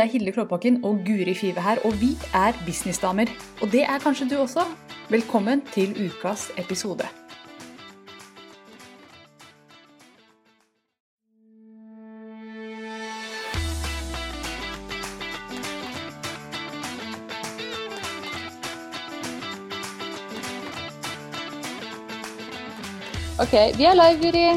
[0.00, 3.26] Det er Hilde Klåbakken og Guri Five her, og vi er businessdamer.
[3.62, 4.62] Og det er kanskje du også.
[5.10, 7.04] Velkommen til ukas episode.
[23.40, 24.48] Ok, vi er live, Guri.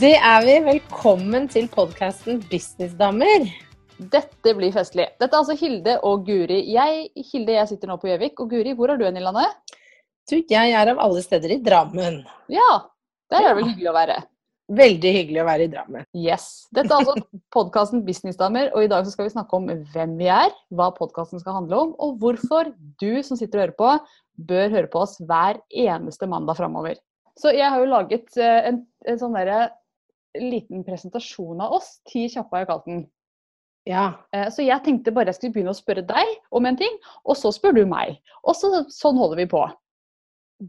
[0.00, 0.58] Det er vi.
[0.72, 3.67] Velkommen til podkasten Businessdamer.
[3.98, 5.08] Dette blir festlig.
[5.18, 6.60] Dette er altså Hilde og Guri.
[6.70, 8.38] Jeg, Hilde, jeg sitter nå på Gjøvik.
[8.44, 9.76] Og Guri, hvor er du hen i landet?
[10.30, 12.20] Du, jeg er av alle steder i Drammen.
[12.52, 12.68] Ja,
[13.32, 14.18] der er det vel hyggelig å være.
[14.78, 16.06] Veldig hyggelig å være i Drammen.
[16.12, 16.46] Yes.
[16.76, 17.16] Dette er altså
[17.56, 21.42] podkasten Businessdamer, og i dag så skal vi snakke om hvem vi er, hva podkasten
[21.42, 23.92] skal handle om, og hvorfor du som sitter og hører på,
[24.52, 27.00] bør høre på oss hver eneste mandag framover.
[27.38, 29.70] Så jeg har jo laget eh, en, en sånn derre
[30.38, 31.96] liten presentasjon av oss.
[32.10, 33.06] Ti kjappe har jeg kalt den.
[33.88, 34.06] Ja.
[34.36, 37.38] Eh, Så jeg tenkte bare jeg skulle begynne å spørre deg om en ting, og
[37.40, 38.18] så spør du meg.
[38.44, 39.62] Og så, sånn holder vi på.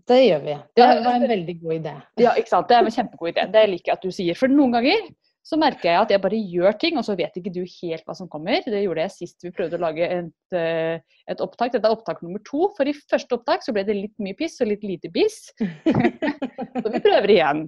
[0.08, 0.56] Det gjør vi.
[0.78, 1.94] Det var en veldig god idé.
[2.22, 2.68] Ja, ikke sant?
[2.70, 3.46] Det er en kjempegod idé.
[3.52, 4.38] Det liker jeg at du sier.
[4.38, 5.08] For noen ganger
[5.46, 8.16] så merker jeg at jeg bare gjør ting, og så vet ikke du helt hva
[8.18, 8.62] som kommer.
[8.66, 11.00] Det gjorde jeg sist vi prøvde å lage et, eh,
[11.32, 11.72] et opptak.
[11.74, 12.68] Dette er opptak nummer to.
[12.78, 15.40] For i første opptak så ble det litt mye piss og litt lite biss.
[16.80, 17.66] Så vi prøver igjen.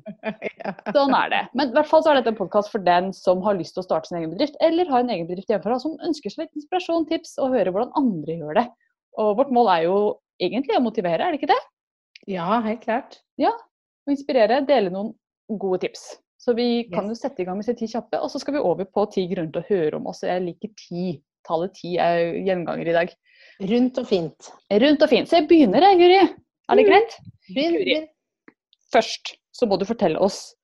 [0.93, 1.41] Sånn er det.
[1.57, 3.83] Men i hvert fall så er dette en podkast for den som har lyst til
[3.83, 7.07] å starte sin egen bedrift, eller har en egen bedrift hjemmefra, som ønsker seg inspirasjon,
[7.09, 8.67] tips og høre hvordan andre gjør det.
[9.19, 9.97] Og vårt mål er jo
[10.43, 11.61] egentlig å motivere, er det ikke det?
[12.29, 13.19] ja, helt klart.
[14.05, 15.13] Å inspirere, dele noen
[15.61, 16.05] gode tips.
[16.41, 18.63] Så vi kan jo sette i gang med disse ti kjappe, og så skal vi
[18.65, 20.23] over på ti grunner til å høre om oss.
[20.25, 21.03] Jeg liker ti.
[21.45, 23.11] Tallet ti er gjenganger i dag.
[23.71, 24.49] Rundt og fint.
[24.83, 25.29] Rundt og fint.
[25.29, 26.17] Så jeg begynner, jeg, Guri.
[26.71, 26.89] Er det Mm.
[26.89, 27.13] greit?
[27.53, 27.83] Guri.
[27.85, 28.07] begynn.
[28.91, 30.55] Først så må du fortelle oss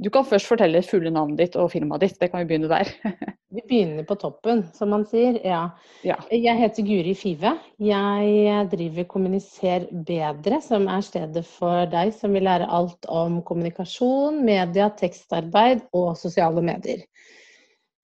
[0.00, 2.18] Du kan først fortelle fulle navnet ditt og firmaet ditt.
[2.20, 2.88] Det kan vi begynne der.
[3.52, 5.34] Vi begynner på toppen, som man sier.
[5.44, 5.74] Ja.
[6.08, 6.14] Ja.
[6.32, 7.50] Jeg heter Guri Five.
[7.84, 14.40] Jeg driver Kommuniser bedre, som er stedet for deg som vil lære alt om kommunikasjon,
[14.46, 17.04] media, tekstarbeid og sosiale medier.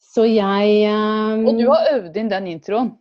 [0.04, 1.48] Så jeg um...
[1.48, 2.92] Og du har øvd inn den introen.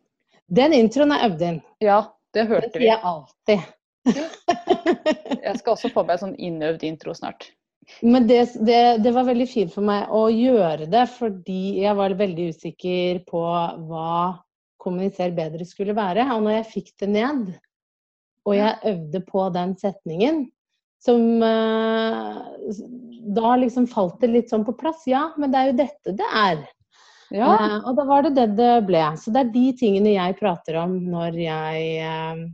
[0.47, 1.61] Den introen er øvd inn.
[1.83, 1.99] Ja,
[2.31, 3.59] det hørte Det hørte sier jeg alltid.
[5.43, 7.51] Jeg skal også få meg en sånn innøvd intro snart.
[8.01, 12.17] Men det, det, det var veldig fint for meg å gjøre det, fordi jeg var
[12.19, 13.43] veldig usikker på
[13.87, 14.11] hva
[14.81, 16.27] kommuniser bedre skulle være.
[16.35, 17.47] Og når jeg fikk det ned,
[18.47, 20.45] og jeg øvde på den setningen,
[21.03, 22.37] som eh,
[23.37, 25.03] Da liksom falt det litt sånn på plass.
[25.05, 26.63] Ja, men det er jo dette det er.
[27.29, 29.03] Ja, Eh, og da var det det det ble.
[29.19, 32.45] Så det er de tingene jeg prater om når jeg eh,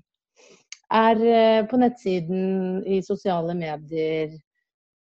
[0.94, 4.34] er på nettsiden, i sosiale medier,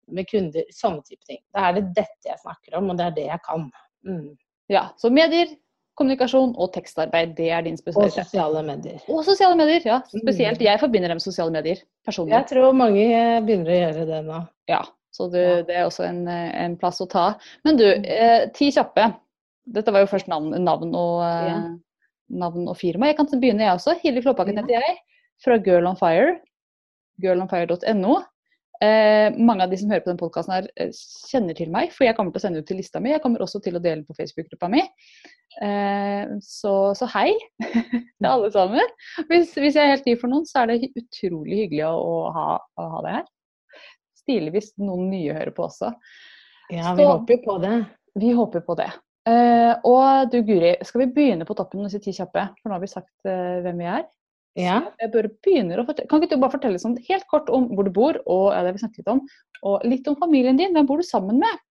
[0.09, 1.39] med kunder, sånne type ting.
[1.55, 3.71] Da er det dette jeg snakker om, og det er det jeg kan.
[4.05, 4.37] Mm.
[4.69, 4.89] ja.
[5.01, 5.49] Så medier,
[5.97, 8.99] kommunikasjon og tekstarbeid, det er din Og sosiale medier.
[9.09, 10.01] Og sosiale medier, ja.
[10.11, 10.59] Spesielt.
[10.59, 10.65] Mm.
[10.67, 12.35] Jeg forbinder dem med sosiale medier personlig.
[12.35, 14.41] Jeg tror mange eh, begynner å gjøre det nå.
[14.69, 14.83] Ja,
[15.15, 15.63] så det, Ja.
[15.63, 17.39] det er også en, eh, en plass å ta.
[17.65, 19.15] Men du, eh, ti kjappe.
[19.67, 21.63] Dette var jo først navn, navn, og, eh, Ja.
[22.31, 23.07] navn og firma.
[23.07, 24.01] Jeg kan begynne, jeg også.
[24.03, 24.63] Hilde Klåbakken Ja.
[24.63, 24.99] heter jeg,
[25.39, 26.41] fra Girl on Fire.
[27.23, 28.23] Girlonfire.no.
[28.85, 30.91] Eh, mange av de som hører på den podkasten her, eh,
[31.31, 33.13] kjenner til meg, for jeg kommer til å sende ut til lista mi.
[33.15, 34.83] Jeg kommer også til å dele på Facebook-gruppa mi.
[35.63, 37.31] Eh, så, så hei
[37.63, 38.93] til alle sammen.
[39.31, 42.21] Hvis, hvis jeg er helt ny for noen, så er det utrolig hyggelig å, å,
[42.35, 42.47] ha,
[42.81, 43.27] å ha det her.
[44.25, 45.93] Stilig hvis noen nye hører på også.
[46.73, 47.75] Ja, vi Så- håper på det.
[48.21, 48.91] Vi håper på det.
[49.27, 52.45] Eh, og du Guri, skal vi begynne på toppen med disse ti kjappe?
[52.61, 54.05] For nå har vi sagt eh, hvem vi er.
[54.59, 54.81] Ja.
[55.03, 56.09] Jeg bare begynner å fortelle.
[56.11, 58.77] Kan ikke du bare fortelle sånn helt kort om hvor du bor, og ja, det
[58.77, 59.23] vi snakket litt om,
[59.67, 60.75] og litt om familien din?
[60.77, 61.63] Hvem bor du sammen med?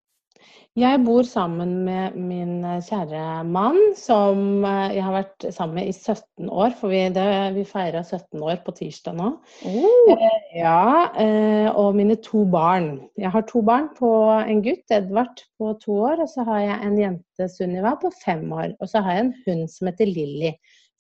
[0.81, 5.91] Jeg bor sammen med min eh, kjære mann, som eh, jeg har vært sammen med
[5.91, 6.73] i 17 år.
[6.79, 7.27] For vi, det,
[7.59, 9.27] vi feira 17 år på tirsdag nå.
[9.69, 10.25] Oh.
[10.57, 12.95] Ja, eh, og mine to barn.
[13.21, 14.09] Jeg har to barn på
[14.41, 16.25] en gutt, Edvard, på to år.
[16.25, 18.73] Og så har jeg en jente, Sunniva, på fem år.
[18.81, 20.55] Og så har jeg en hund som heter Lilly.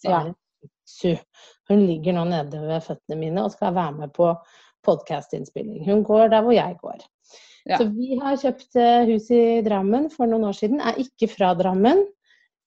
[0.05, 0.21] Som Ja.
[0.21, 0.37] er en
[0.89, 1.15] Su.
[1.71, 4.33] Hun ligger nå nede ved føttene mine og skal være med på
[4.87, 5.85] podkastinnspilling.
[5.87, 7.03] Hun går der hvor jeg går.
[7.65, 7.79] Ja.
[7.79, 10.81] Så vi har kjøpt eh, hus i Drammen for noen år siden.
[10.83, 12.03] Er ikke fra Drammen,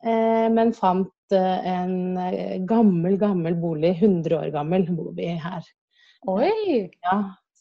[0.06, 3.98] eh, men fant eh, en gammel, gammel bolig.
[4.00, 5.68] 100 år gammel bor vi her.
[6.32, 6.88] Oi!
[7.04, 7.18] Ja,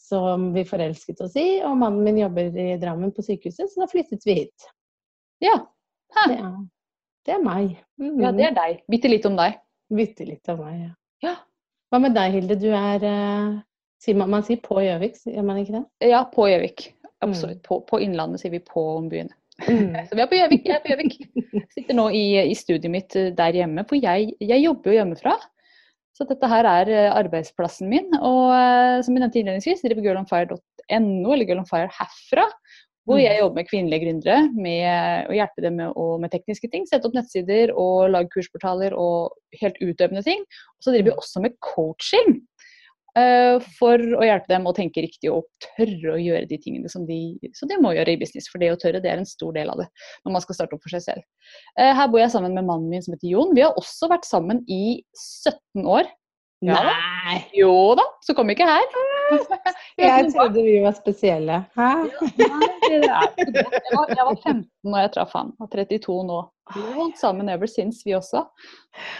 [0.06, 1.58] som vi forelsket oss i.
[1.66, 4.70] Og mannen min jobber i Drammen på sykehuset, så da flyttet vi hit.
[5.42, 5.58] Ja.
[6.14, 6.50] Det er,
[7.26, 7.74] det er meg.
[7.98, 8.20] Mm.
[8.22, 8.82] ja, det er deg.
[8.90, 9.58] Bitte litt om deg.
[9.92, 10.92] Bitte litt av meg, ja.
[11.24, 11.36] Ja.
[11.92, 12.56] Hva med deg, Hilde?
[12.58, 15.84] Du er eh, man, man sier på Gjøvik, gjør man ikke det?
[16.10, 16.88] Ja, på Gjøvik.
[17.24, 17.62] Absolutt.
[17.64, 19.30] På, på Innlandet sier vi på om byen.
[19.62, 19.94] Mm.
[20.08, 20.68] Så vi er på Gjøvik.
[20.68, 21.18] Jeg er på Gjøvik.
[21.76, 25.36] Sitter nå i, i studiet mitt eh, der hjemme, for jeg, jeg jobber jo hjemmefra.
[26.14, 28.10] Så dette her er eh, arbeidsplassen min.
[28.18, 28.50] Og
[29.06, 32.48] som jeg nevnte innledningsvis, driver girlonfire.no, eller Girlonfire herfra.
[33.04, 36.86] Hvor jeg jobber med kvinnelige gründere med å hjelpe dem med, å- med tekniske ting.
[36.88, 40.40] Sette opp nettsider og lage kursportaler og helt utøvende ting.
[40.40, 42.40] Og så driver vi også med coaching.
[43.16, 47.04] eh, for å hjelpe dem å tenke riktig og tørre å gjøre de tingene som
[47.06, 48.48] de, som de må gjøre i business.
[48.50, 49.86] For det å tørre det er en stor del av det
[50.24, 51.22] når man skal starte opp for seg selv.
[51.78, 53.54] Eh, her bor jeg sammen med mannen min som heter Jon.
[53.54, 56.08] Vi har også vært sammen i 17 år.
[56.64, 56.80] Ja.
[56.90, 57.44] Nei!
[57.54, 58.82] Jo da, så kom ikke her.
[60.00, 61.60] Jeg trodde vi var spesielle.
[61.78, 61.90] Hæ?
[62.90, 63.00] Jeg
[64.26, 66.40] var, 15 når jeg traff han, og 32 nå.
[66.74, 68.42] Vi har holdt sammen ever since, vi også.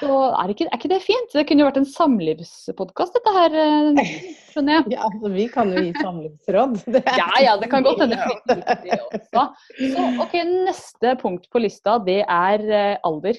[0.01, 0.11] Så
[0.41, 1.33] er ikke, er ikke det fint?
[1.35, 3.56] Det kunne jo vært en samlivspodkast, dette her,
[4.51, 4.95] skjønner jeg.
[4.97, 6.79] Ja, altså, vi kan jo gi samlivsråd.
[7.21, 8.19] Ja, ja, det kan godt hende.
[9.31, 9.47] Så
[10.25, 13.39] ok, neste punkt på lista, det er eh, alder.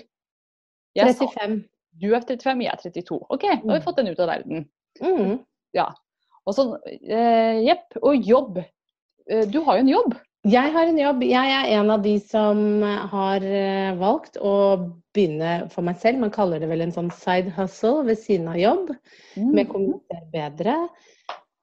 [0.96, 1.60] Jeg sa 35.
[2.00, 3.20] du er 35, jeg er 32.
[3.34, 4.66] Ok, da har vi fått den ut av verden.
[5.04, 5.38] Mm.
[6.46, 8.62] Og så, eh, jepp, og jobb.
[9.30, 10.16] Eh, Du har jo en jobb.
[10.46, 11.24] Jeg har en jobb.
[11.26, 16.20] Jeg er en av de som har eh, valgt å begynne for meg selv.
[16.22, 18.92] Man kaller det vel en sånn side hustle ved siden av jobb.
[19.58, 20.76] Med kommunisere bedre.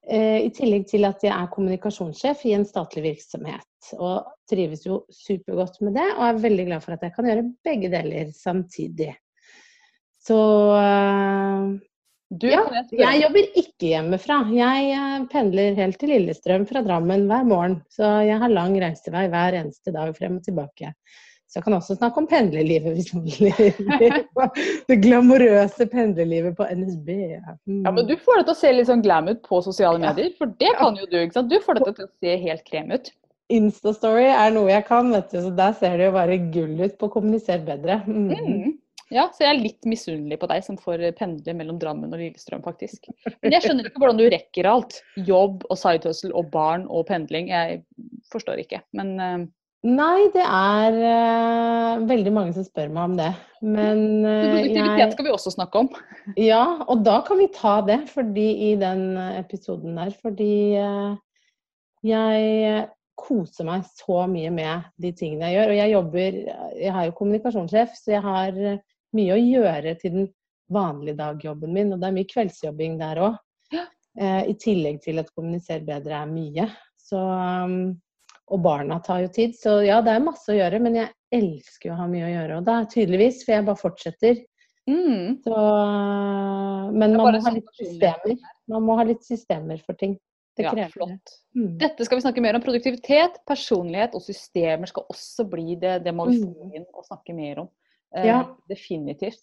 [0.03, 3.93] Eh, I tillegg til at jeg er kommunikasjonssjef i en statlig virksomhet.
[3.95, 7.47] Og trives jo supergodt med det, og er veldig glad for at jeg kan gjøre
[7.63, 9.13] begge deler samtidig.
[10.23, 10.39] Så
[10.75, 11.71] eh,
[12.33, 12.63] Du, ja,
[12.97, 14.39] jeg jobber ikke hjemmefra.
[14.55, 17.77] Jeg eh, pendler helt til Lillestrøm fra Drammen hver morgen.
[17.93, 20.93] Så jeg har lang reisevei hver eneste dag frem og tilbake.
[21.53, 24.15] Så jeg kan også snakke om pendlerlivet, hvis noen lurer.
[24.89, 27.11] Det glamorøse pendlerlivet på NSB.
[27.69, 27.83] Mm.
[27.83, 30.31] Ja, men Du får det til å se litt sånn glam ut på sosiale medier,
[30.39, 31.19] for det kan jo du.
[31.21, 31.53] ikke sant?
[31.53, 33.13] Du får det til å se helt krem ut.
[33.53, 35.43] Instastory er noe jeg kan, vet du.
[35.45, 37.99] Så der ser det jo bare gull ut på å kommunisere bedre.
[38.07, 38.33] Mm.
[38.33, 38.71] Mm.
[39.13, 42.63] Ja, Så jeg er litt misunnelig på deg som får pendle mellom Drammen og Lillestrøm,
[42.65, 43.09] faktisk.
[43.43, 45.01] Men jeg skjønner ikke hvordan du rekker alt.
[45.27, 47.51] Jobb og sidehustle og barn og pendling.
[47.53, 47.83] Jeg
[48.33, 48.81] forstår ikke.
[48.97, 49.43] Men uh...
[49.83, 53.29] Nei, det er uh, veldig mange som spør meg om det.
[53.59, 55.91] Men uh, produktivitet jeg skal vi også snakke om.
[56.39, 60.13] Ja, og da kan vi ta det fordi i den episoden der.
[60.23, 61.19] Fordi uh,
[62.07, 62.87] jeg
[63.19, 65.73] koser meg så mye med de tingene jeg gjør.
[65.73, 66.39] Og jeg jobber
[66.79, 68.63] Jeg er jo kommunikasjonssjef, så jeg har
[69.17, 70.29] mye å gjøre til den
[70.73, 71.93] vanlige dagjobben min.
[71.93, 73.37] Og det er mye kveldsjobbing der òg.
[73.73, 73.87] Ja.
[74.45, 76.67] I tillegg til at kommunisere bedre er mye.
[77.01, 77.95] Så um,
[78.51, 80.81] og barna tar jo tid, så ja, det er masse å gjøre.
[80.83, 82.57] Men jeg elsker å ha mye å gjøre.
[82.59, 84.41] Og det er tydeligvis, for jeg bare fortsetter.
[84.89, 85.39] Mm.
[85.45, 85.61] Så,
[86.91, 88.37] men er man må ha sånn litt systemer.
[88.73, 90.17] Man må ha litt systemer for ting.
[90.53, 90.93] Det Ja, krever det.
[90.93, 91.31] flott.
[91.57, 91.69] Mm.
[91.81, 92.61] Dette skal vi snakke mer om.
[92.61, 96.03] Produktivitet, personlighet og systemer skal også bli det.
[96.05, 97.71] Det må vi få inn og snakke mer om.
[98.15, 98.55] Eh, Ja.
[98.69, 99.41] Definitivt.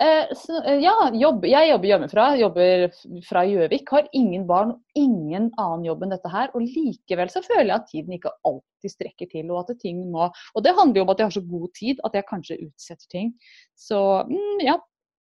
[0.00, 1.44] Eh, så, eh, ja, jobb.
[1.44, 2.24] Jeg jobber hjemmefra.
[2.40, 2.86] Jobber
[3.28, 3.88] fra Gjøvik.
[3.90, 6.50] Har ingen barn ingen annen jobb enn dette her.
[6.54, 9.50] Og likevel så føler jeg at tiden ikke alltid strekker til.
[9.52, 12.00] Og at ting må Og det handler jo om at jeg har så god tid
[12.04, 13.32] at jeg kanskje utsetter ting.
[13.76, 14.76] Så mm, ja.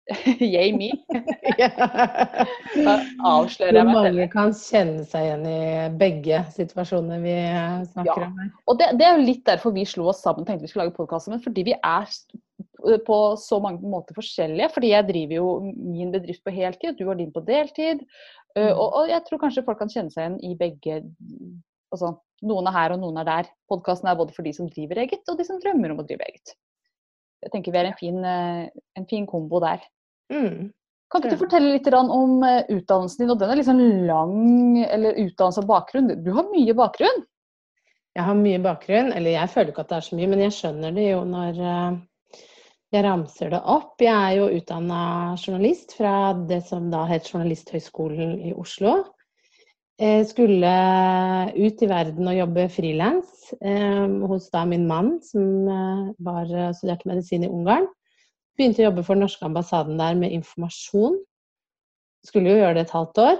[0.42, 0.88] Yay me.
[2.82, 2.94] Da
[3.28, 4.16] avslører jeg meg selv.
[4.16, 5.58] mange kan kjenne seg igjen i
[6.00, 7.36] begge situasjoner vi
[7.92, 8.26] snakker Ja.
[8.26, 8.48] om her.
[8.66, 10.96] Og det, det er jo litt derfor vi slo oss sammen tenkte vi skulle lage
[10.96, 11.42] podkast sammen.
[11.44, 12.08] Fordi vi er
[13.06, 14.70] på så mange måter forskjellige.
[14.74, 18.02] Fordi jeg driver jo min bedrift på heltid, du har din på deltid.
[18.52, 18.76] Uh, Mm.
[18.76, 20.98] Og, og jeg tror kanskje folk kan kjenne seg igjen i begge
[21.92, 22.10] Altså
[22.48, 23.48] noen er her og noen er der.
[23.68, 26.24] Podkasten er både for de som driver eget, og de som drømmer om å drive
[26.24, 26.54] eget.
[27.44, 29.82] Jeg tenker vi er en fin, eh, en fin kombo der.
[30.32, 30.70] Mm.
[31.12, 33.34] Kan ikke du fortelle litt om eh, utdannelsen din?
[33.34, 34.38] Og den er sånn lang,
[34.86, 36.14] eller utdannelse og bakgrunn.
[36.24, 37.20] Du har mye bakgrunn.
[38.16, 40.56] Jeg har mye bakgrunn, eller jeg føler ikke at det er så mye, men jeg
[40.56, 42.00] skjønner det jo når eh,
[42.92, 43.96] jeg ramser det opp.
[44.02, 45.00] Jeg er jo utdanna
[45.40, 48.98] journalist fra det som da het Journalisthøgskolen i Oslo.
[50.02, 50.70] Jeg skulle
[51.56, 57.08] ut i verden og jobbe frilans eh, hos da min mann, som eh, var, studerte
[57.08, 57.86] medisin i Ungarn.
[58.58, 61.20] Begynte å jobbe for den norske ambassaden der med informasjon.
[62.26, 63.38] Skulle jo gjøre det et halvt år.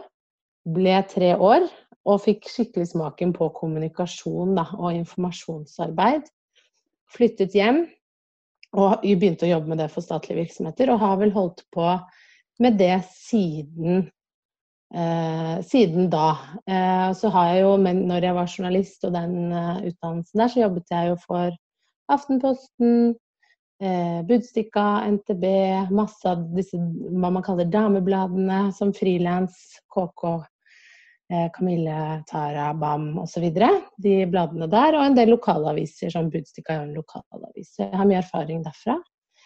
[0.77, 1.67] Ble tre år
[2.09, 6.25] og fikk skikkelig smaken på kommunikasjon da, og informasjonsarbeid.
[7.13, 7.85] Flyttet hjem
[8.73, 11.87] og begynte å jobbe med det for statlige virksomheter, og har vel holdt på
[12.63, 14.07] med det siden,
[14.95, 16.29] eh, siden da.
[16.67, 20.53] Eh, så har jeg jo, men når jeg var journalist og den eh, utdannelsen der,
[20.53, 21.59] så jobbet jeg jo for
[22.13, 23.15] Aftenposten,
[23.83, 24.87] eh, Budstikka,
[25.19, 25.45] NTB,
[25.93, 29.59] masse av disse hva man kaller damebladene, som frilans,
[29.93, 30.43] KK
[31.55, 33.47] Kamille, Tara, Bam osv.
[34.03, 34.99] De bladene der.
[34.99, 37.77] Og en del lokalaviser som Budstikka er en lokalavis.
[37.81, 38.99] Jeg har mye erfaring derfra.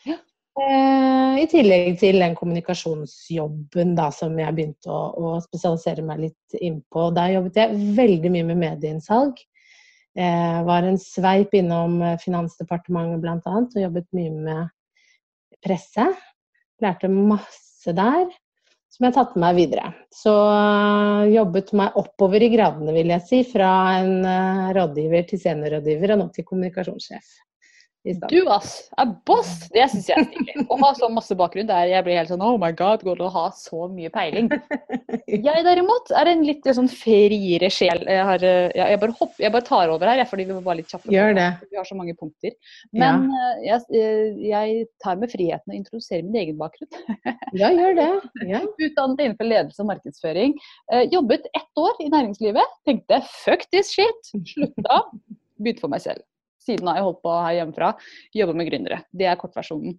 [0.07, 0.17] Ja.
[0.57, 6.57] Eh, I tillegg til den kommunikasjonsjobben da, som jeg begynte å, å spesialisere meg litt
[6.61, 7.11] innpå.
[7.17, 9.43] Der jobbet jeg veldig mye med medieinnsalg.
[10.17, 13.59] Eh, var en sveip innom eh, Finansdepartementet bl.a.
[13.61, 16.09] og jobbet mye med presse.
[16.81, 18.27] Lærte masse der
[18.93, 19.91] som jeg har tatt med meg videre.
[20.15, 23.43] Så uh, jobbet meg oppover i gradene, vil jeg si.
[23.51, 27.35] Fra en uh, rådgiver til seniorrådgiver og nå til kommunikasjonssjef.
[28.07, 29.67] Du ass, er boss!
[29.75, 30.65] Det syns jeg er stilig.
[30.71, 33.25] Å ha så masse bakgrunn der jeg blir helt sånn oh my god, går det
[33.27, 34.51] å ha så mye peiling?
[35.27, 38.05] Jeg derimot er en litt sånn friere sjel.
[38.07, 40.93] Jeg, har, eh, jeg, bare, hopper, jeg bare tar over her, fordi vi var litt
[40.93, 41.11] kjappe.
[41.11, 41.49] Gjør det.
[41.73, 42.55] Vi har så mange punkter.
[42.95, 43.49] Men ja.
[43.49, 46.93] Eh, jeg, eh, jeg, tar med friheten å introdusere min egen bakgrunn.
[47.57, 48.09] Ja, gjør det.
[48.51, 48.61] Ja.
[48.69, 50.57] Utdannet innenfor ledelse og markedsføring.
[51.13, 52.75] Jobbet ett år i næringslivet.
[52.89, 54.33] Tenkte fuck this shit.
[54.51, 55.03] Slutta.
[55.57, 56.25] Begynte for meg selv
[56.67, 57.95] siden har jeg holdt på her hjemmefra,
[58.35, 59.01] jobber med gründere.
[59.15, 59.97] Det er kortversjonen.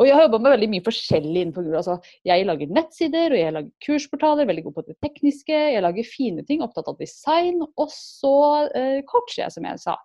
[0.00, 1.80] Og jeg har jobba med veldig mye forskjellig innenfor Google.
[1.82, 5.58] Altså, jeg lager nettsider, og jeg lager kursportaler, veldig god på det tekniske.
[5.74, 7.60] Jeg lager fine ting, opptatt av design.
[7.60, 8.36] Og så
[8.72, 9.98] eh, coacher jeg, som jeg sa.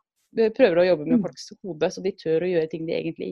[0.58, 1.24] Prøver å jobbe med mm.
[1.24, 3.30] folks hode, så de tør å gjøre ting de egentlig,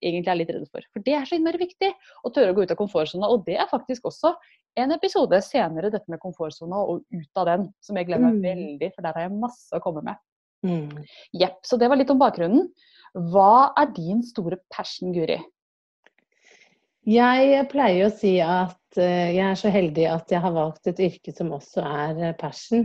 [0.00, 0.88] egentlig er litt redde for.
[0.94, 1.92] For det er så innmari viktig.
[2.24, 3.28] Å tørre å gå ut av komfortsona.
[3.28, 4.32] Og det er faktisk også
[4.80, 8.40] en episode senere, dette med komfortsona og ut av den, som jeg glemmer mm.
[8.46, 10.16] veldig, for der har jeg masse å komme med.
[10.66, 11.04] Mm.
[11.38, 11.60] Jepp.
[11.66, 12.68] Så det var litt om bakgrunnen.
[13.32, 15.38] Hva er din store passion, Guri?
[17.08, 20.98] Jeg pleier å si at eh, jeg er så heldig at jeg har valgt et
[21.06, 22.84] yrke som også er eh, passion.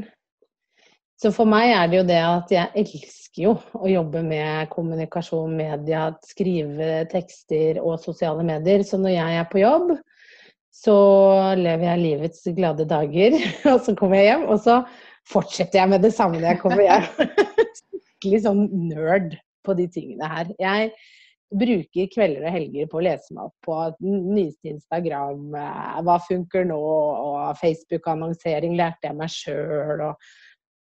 [1.19, 5.53] Så for meg er det jo det at jeg elsker jo å jobbe med kommunikasjon,
[5.55, 8.83] media, skrive tekster og sosiale medier.
[8.87, 9.93] Så når jeg er på jobb,
[10.73, 10.97] så
[11.59, 13.37] lever jeg livets glade dager.
[13.71, 14.79] Og så kommer jeg hjem, og så
[15.29, 17.09] fortsetter jeg med det samme når jeg kommer hjem.
[17.79, 20.53] Skikkelig sånn nerd på de tingene her.
[20.59, 20.93] Jeg
[21.53, 26.65] bruker kvelder og helger på å lese meg opp på nyeste Instagram, eh, hva funker
[26.69, 30.33] nå, og Facebook-annonsering lærte jeg meg sjøl, og,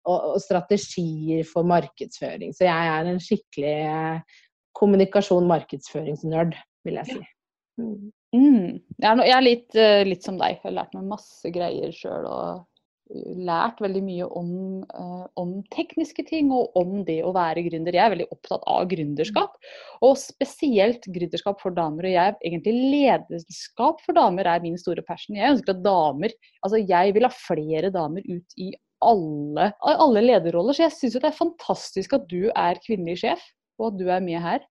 [0.05, 2.53] og, og, strategier for markedsføring.
[2.55, 4.39] Så jeg er en skikkelig eh,
[4.79, 6.55] kommunikasjon-markedsføringsnerd,
[6.87, 7.21] vil jeg si.
[7.79, 8.11] Mm.
[8.35, 8.79] Mm.
[9.01, 10.59] Jeg er litt, eh, litt, som deg.
[10.59, 12.27] Jeg har lært meg masse greier sjøl.
[12.29, 12.68] Og
[13.09, 14.49] lært veldig mye om,
[14.93, 17.95] uh, om, tekniske ting og om det å være gründer.
[17.95, 19.55] Jeg er veldig opptatt av gründerskap,
[20.05, 22.05] og spesielt gründerskap for damer.
[22.05, 25.37] Og jeg, egentlig lederskap for damer er min store passion.
[25.39, 26.35] Jeg ønsker at damer
[26.65, 28.73] Altså jeg vil ha flere damer ut i
[29.05, 30.75] alle, alle lederroller.
[30.75, 33.45] Så jeg syns det er fantastisk at du er kvinnelig sjef,
[33.79, 34.65] og at du er med her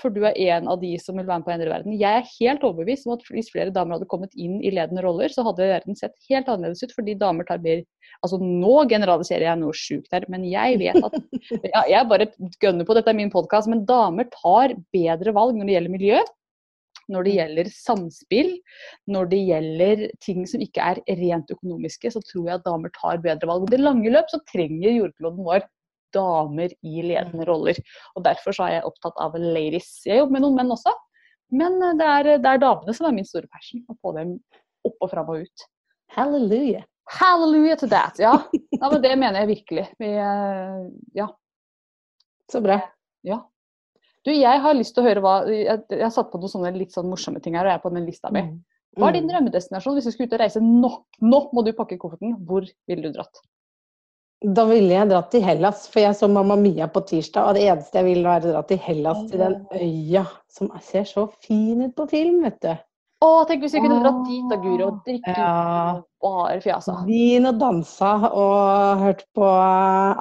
[0.00, 1.96] for du er en av de som vil være med på å endre verden.
[2.00, 5.32] Jeg er helt overbevist om at hvis flere damer hadde kommet inn i ledende roller,
[5.32, 7.84] så hadde verden sett helt annerledes ut, fordi damer tar mer
[8.22, 11.16] Altså nå generaliserer jeg noe sjukt her, men jeg vet at
[11.72, 12.28] ja, Jeg bare
[12.62, 16.22] gønner på, dette er min podkast, men damer tar bedre valg når det gjelder miljø.
[17.10, 18.52] Når det gjelder samspill,
[19.10, 23.18] når det gjelder ting som ikke er rent økonomiske, så tror jeg at damer tar
[23.24, 23.66] bedre valg.
[23.66, 25.66] Og det lange løp så trenger jordkloden vår
[26.14, 27.78] damer i ledende roller.
[28.16, 29.90] Og Derfor så er jeg opptatt av ladies.
[30.06, 30.94] Jeg jobber med noen menn også,
[31.56, 33.84] men eh, det er, det er damene som er min store passion.
[33.88, 34.36] Å få dem
[34.88, 35.68] opp og fram og ut.
[36.16, 36.82] Halleluja.
[37.12, 38.34] Halleluja to that, ja.
[38.72, 39.86] ja men det mener jeg virkelig.
[40.00, 40.82] Vi, eh,
[41.18, 41.30] ja.
[42.52, 42.80] Så bra.
[43.26, 43.42] Ja.
[44.22, 46.70] Du, jeg har lyst til å høre hva Jeg, jeg har satt på noen sånne
[46.76, 48.44] litt sånn morsomme ting her, og jeg er på den lista mi.
[48.46, 48.60] Mm.
[48.98, 49.30] Hva er din mm.
[49.32, 50.90] drømmedestinasjon hvis du skulle ut og reise nå?
[51.24, 52.36] Nå må du pakke kofferten.
[52.48, 53.40] Hvor ville du dratt?
[54.42, 57.48] Da ville jeg dratt til Hellas, for jeg så Mamma Mia på tirsdag.
[57.48, 61.06] Og det eneste jeg ville, var å dra til Hellas, til den øya som ser
[61.08, 62.72] så fin ut på film, vet du.
[63.22, 65.50] Å, tenk hvis vi kunne dratt dit da, Guro, og drikke ja.
[66.24, 66.96] bare fjasa.
[67.06, 69.50] Vin og dansa og hørt på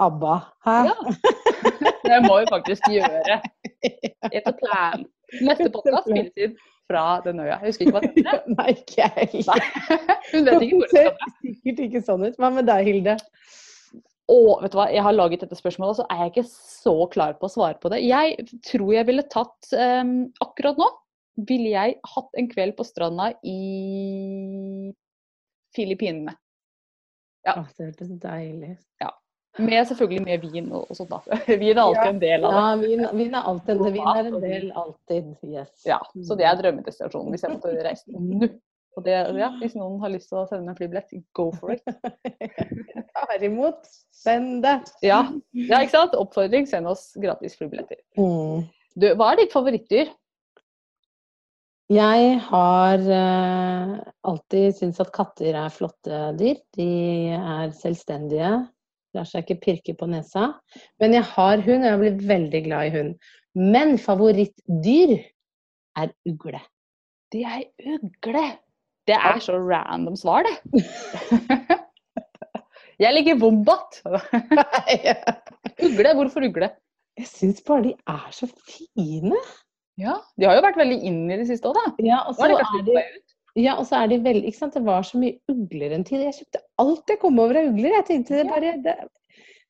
[0.06, 0.36] ABBA.
[0.68, 0.76] Hæ?
[0.92, 1.16] Ja.
[2.06, 3.40] Det må vi faktisk gjøre.
[3.82, 5.08] Et plan.
[5.42, 6.54] Neste podkast spilles inn
[6.92, 7.56] fra den øya.
[7.56, 8.42] Jeg husker ikke hva det heter.
[8.58, 9.68] Nei, ikke jeg heller.
[10.32, 11.32] Hun vet ikke hvor det skal dra.
[11.42, 12.38] Sikkert ikke sånn ut.
[12.38, 13.18] Hva med deg, Hilde?
[14.32, 17.36] Og vet du hva, jeg har laget dette spørsmålet, så er jeg ikke så klar
[17.40, 18.02] på å svare på det.
[18.06, 20.88] Jeg tror jeg ville tatt um, Akkurat nå
[21.48, 24.92] ville jeg hatt en kveld på stranda i
[25.76, 26.36] Filippinene.
[27.48, 27.58] Ja.
[27.58, 29.10] Å, det hørtes deilig Ja.
[29.60, 31.12] Med selvfølgelig med vin og, og sånt.
[31.12, 31.40] da.
[31.62, 32.12] Vin er alltid ja.
[32.14, 32.60] en del av det.
[32.62, 35.32] Ja, vin, vin, er alltid en, vin er en del, alltid.
[35.44, 35.72] Yes.
[35.88, 38.52] Ja, så det er drømmedestinasjonen hvis jeg måtte reise nå.
[39.00, 41.84] Og det, ja, hvis noen har lyst til å sende en flybillett, go for it.
[42.26, 43.88] Jeg tar imot.
[44.12, 44.78] Send det.
[45.06, 45.22] Ja.
[45.56, 46.18] ja, ikke sant?
[46.20, 48.02] Oppfordring, send oss gratis flybilletter.
[48.20, 48.68] Mm.
[49.00, 50.12] Du, hva er ditt favorittdyr?
[51.92, 53.96] Jeg har uh,
[54.28, 56.60] alltid syntes at katter er flotte dyr.
[56.78, 56.92] De
[57.36, 58.52] er selvstendige.
[59.16, 60.54] Lar seg ikke pirke på nesa.
[61.04, 63.16] Men jeg har hund, og jeg blitt veldig glad i hund.
[63.60, 65.18] Men favorittdyr
[66.00, 66.62] er ugle.
[67.32, 67.66] Det er
[67.98, 68.46] ugle.
[69.10, 70.84] Det er så random svar, det.
[73.04, 74.02] jeg liker wombat.
[75.88, 76.72] ugle, hvorfor ugle?
[77.20, 79.42] Jeg syns bare de er så fine.
[80.00, 82.06] Ja, De har jo vært veldig inn i det siste òg, da.
[82.06, 83.04] Ja, og så er de.
[83.60, 86.22] Ja, er de veldig det var så mye ugler en tid.
[86.24, 87.98] Jeg kjøpte alt jeg kom over av ugler.
[87.98, 88.96] Jeg tenkte det bare Det,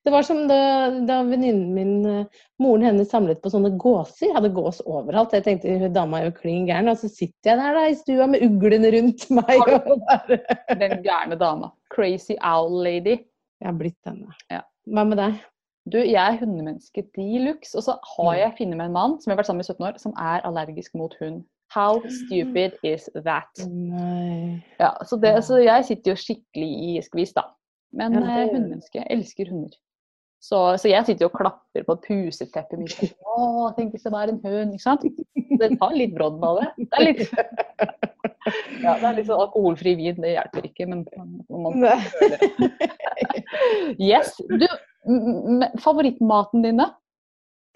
[0.05, 0.58] det var som da,
[1.05, 4.27] da venninnen min, eh, moren hennes, samlet på sånne gåser.
[4.29, 5.34] Jeg Hadde gås overalt.
[5.38, 6.89] Jeg tenkte hun dama er jo klin gæren.
[6.89, 9.62] Og så sitter jeg der da i stua med uglene rundt meg.
[9.62, 10.39] Bare
[10.81, 11.70] Den gærne dama.
[11.93, 13.20] Crazy owl lady.
[13.62, 14.34] Jeg har blitt denne.
[14.50, 14.63] Ja.
[14.89, 15.38] Hva med deg?
[15.91, 17.75] Du, jeg er hundemenneske de luxe.
[17.77, 19.74] Og så har jeg funnet meg en mann som jeg har vært sammen med i
[19.74, 21.43] 17 år, som er allergisk mot hund.
[21.72, 23.62] How stupid is that?
[23.70, 27.46] Nei Ja, så, det, så jeg sitter jo skikkelig i skvis, da.
[27.96, 29.00] Men Ja, det- hundemenneske.
[29.00, 29.77] Jeg elsker hunder.
[30.41, 32.98] Så, så jeg sitter jo og klapper på et puseteppe mitt.
[33.29, 35.03] Å, tenk hvis det var en hund, ikke sant?
[35.62, 36.69] Det tar litt brodden av det.
[36.81, 37.21] Det er litt,
[38.81, 41.03] ja, det er litt sånn alkoholfri vin, det hjelper ikke, men
[41.51, 42.00] man Nei.
[44.01, 44.33] Yes.
[44.50, 44.65] Du,
[45.83, 46.89] favorittmaten din, da?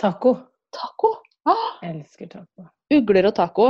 [0.02, 0.34] Taco.
[0.74, 1.14] Taco?
[1.46, 2.66] Ah, Jeg elsker taco.
[2.94, 3.70] ugler og taco.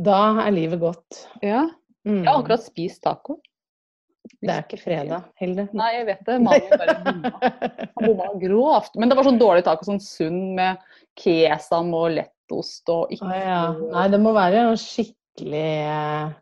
[0.00, 1.26] Da er livet godt.
[1.44, 1.66] Ja.
[2.08, 2.22] Mm.
[2.24, 3.36] Jeg har akkurat spist taco.
[4.22, 5.64] Det er ikke fredag, Hilde.
[5.76, 6.36] Nei, jeg vet det.
[6.42, 7.50] Mannen bare bomma.
[7.96, 8.96] Han bomma grovt.
[8.98, 10.82] Men det var sånn dårlig taco, sånn sunn med
[11.18, 13.60] kesam og lettost og ikke ah, ja.
[13.92, 16.32] Nei, det må være noe skikkelig eh,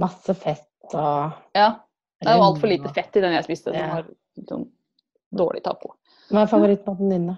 [0.00, 1.74] Masse fett og Ja.
[2.16, 3.74] Det er jo altfor lite fett i den jeg spiste.
[3.76, 3.98] Ja.
[3.98, 4.06] var
[4.48, 4.64] sånn
[5.36, 5.96] dårlig taco.
[6.30, 7.36] Hva er favorittmaten din, da?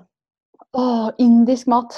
[0.79, 0.85] Å,
[1.19, 1.97] indisk mat.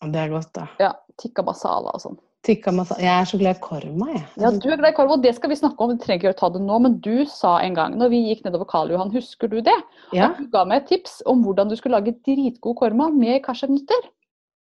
[0.00, 0.68] Det er godt, da.
[0.80, 0.92] Ja.
[1.20, 2.20] Tikka basala og sånn.
[2.46, 3.02] Tikka masala.
[3.04, 4.22] Jeg er så glad i korma, jeg.
[4.40, 5.90] Ja, du er glad i korma, og det skal vi snakke om.
[5.92, 8.46] Vi trenger ikke å ta det nå, men du sa en gang når vi gikk
[8.46, 9.76] nedover Karl Johan, husker du det?
[10.16, 10.30] Ja.
[10.30, 14.08] At du ga meg et tips om hvordan du skulle lage dritgod korma med kasjunøtter.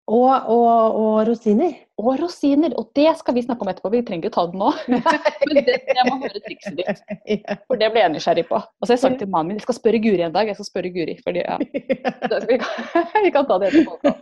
[0.09, 1.75] Og, og, og rosiner.
[2.01, 2.73] Og rosiner.
[2.81, 3.91] Og det skal vi snakke om etterpå.
[3.93, 4.71] Vi trenger ikke ta det nå.
[5.47, 7.51] Men det, jeg må høre trikset ditt.
[7.69, 8.57] For det ble jeg nysgjerrig på.
[8.57, 10.49] Og så har jeg sagt til mannen min jeg skal spørre Guri en dag.
[10.49, 11.15] Jeg skal spørre Guri.
[11.21, 11.59] Fordi, ja.
[12.49, 12.89] vi, kan,
[13.27, 14.15] vi kan ta det etterpå.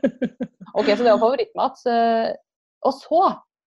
[0.76, 1.88] Ok, så det var favorittmat.
[2.86, 3.22] Og så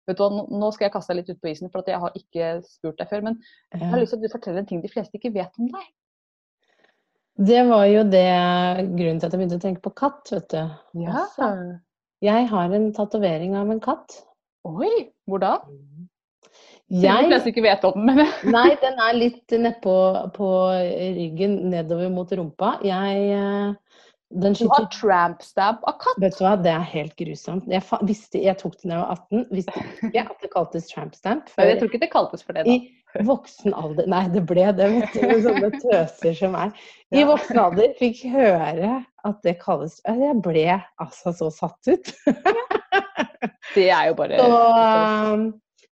[0.09, 2.01] vet du hva, nå- skal jeg kaste deg litt ut på isen, for at jeg
[2.01, 3.23] har ikke spurt deg før.
[3.29, 3.39] Men
[3.73, 5.87] jeg har lyst til at du forteller en ting de fleste ikke vet om deg.
[7.35, 8.27] Det var jo det
[8.95, 10.61] grunnen til at jeg begynte å tenke på katt, vet du.
[11.11, 11.49] Altså,
[12.23, 14.21] jeg har en tatovering av en katt.
[14.69, 15.57] Oi, hvor da?
[16.95, 19.95] Jeg, de ikke vet om den, men Nei, den er litt nedpå
[20.37, 20.49] på
[21.17, 22.75] ryggen, nedover mot rumpa.
[22.87, 23.99] Jeg eh,
[24.35, 26.19] Den du har skyter tramp stamp av katt.
[26.23, 27.69] Vet du hva, det er helt grusomt.
[27.71, 29.47] Jeg, visste, jeg tok den da jeg var 18.
[29.55, 31.53] Visste ikke at det kaltes tramp stamp.
[31.59, 32.75] Men jeg tror ikke det kaltes for det, da.
[32.75, 35.35] i voksen alder Nei, det ble det, vet du.
[35.47, 36.75] Sånne tøser som meg.
[37.15, 37.29] I Ja.
[37.31, 40.67] voksen alder fikk høre at det kalles Jeg ble
[41.01, 42.11] altså så satt ut.
[43.75, 44.49] Det er jo bare Så
[45.35, 45.47] um,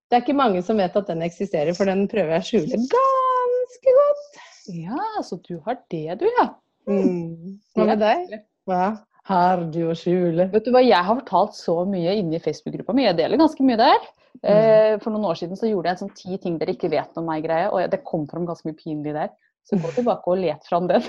[0.10, 2.80] det er ikke mange som vet at den eksisterer, for den prøver jeg å skjule
[2.92, 4.42] ganske godt.
[4.76, 6.50] Ja, så du har det, du, ja.
[6.90, 7.60] Mm.
[7.76, 8.42] Hva med deg?
[8.70, 8.86] Hva
[9.30, 10.48] har du å skjule?
[10.54, 13.06] Vet du hva, Jeg har fortalt så mye inni Facebook-gruppa mi.
[13.06, 14.10] Jeg deler ganske mye der.
[14.42, 17.18] Eh, for noen år siden så gjorde jeg en sånn ti ting dere ikke vet
[17.20, 19.30] om meg-greie, og det kom fram ganske mye pinlig der.
[19.68, 21.06] Så gå tilbake og let fram den.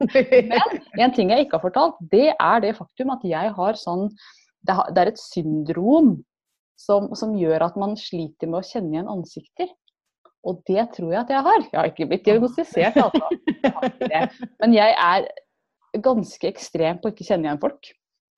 [0.14, 4.08] Men en ting jeg ikke har fortalt, det er det faktum at jeg har sånn
[4.66, 6.16] Det, det er et syndrom
[6.78, 9.68] som, som gjør at man sliter med å kjenne igjen ansikter.
[10.46, 11.64] Og det tror jeg at jeg har.
[11.72, 13.28] Jeg har ikke blitt diagnostisert, altså.
[14.62, 15.26] Men jeg er
[16.04, 17.88] ganske ekstrem på å ikke kjenne igjen folk.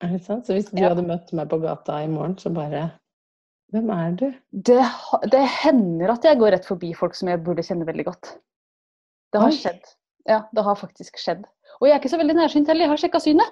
[0.01, 0.47] Er det sant?
[0.47, 0.89] Så hvis du Ja.
[0.93, 2.87] hadde møtt meg på gata i morgen, så bare
[3.69, 4.25] Hvem er du?
[4.65, 4.79] Det,
[5.29, 8.31] det hender at jeg går rett forbi folk som jeg burde kjenne veldig godt.
[9.31, 9.59] Det har Oi.
[9.59, 9.91] skjedd.
[10.25, 11.43] Ja, det har faktisk skjedd.
[11.77, 13.51] Og jeg er ikke så veldig nærsynt heller, jeg har sjekka synet.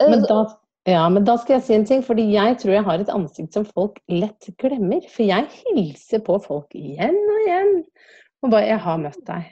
[0.00, 0.38] Eh, Men da,
[0.88, 3.56] ja, men da skal jeg si en ting, fordi jeg tror jeg har et ansikt
[3.56, 5.04] som folk lett glemmer.
[5.12, 7.72] For jeg hilser på folk igjen og igjen.
[8.42, 9.50] Og bare 'Jeg har møtt deg'.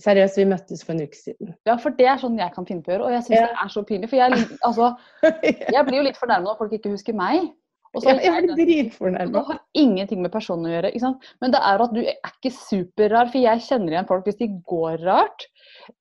[0.00, 1.54] Seriøst, vi møttes for en uke siden.
[1.66, 3.46] Ja, for det er sånn jeg kan finne på å gjøre, og jeg syns Ja.
[3.46, 4.08] det er så pinlig.
[4.08, 4.32] For jeg,
[4.64, 4.94] altså,
[5.76, 7.52] jeg blir jo litt fornærmet når folk ikke husker meg.
[7.92, 11.16] Og så er jeg blir den- Det har ingenting med personen å gjøre.
[11.40, 14.48] Men det er at du er ikke superrar, for jeg kjenner igjen folk hvis de
[14.48, 15.46] går rart.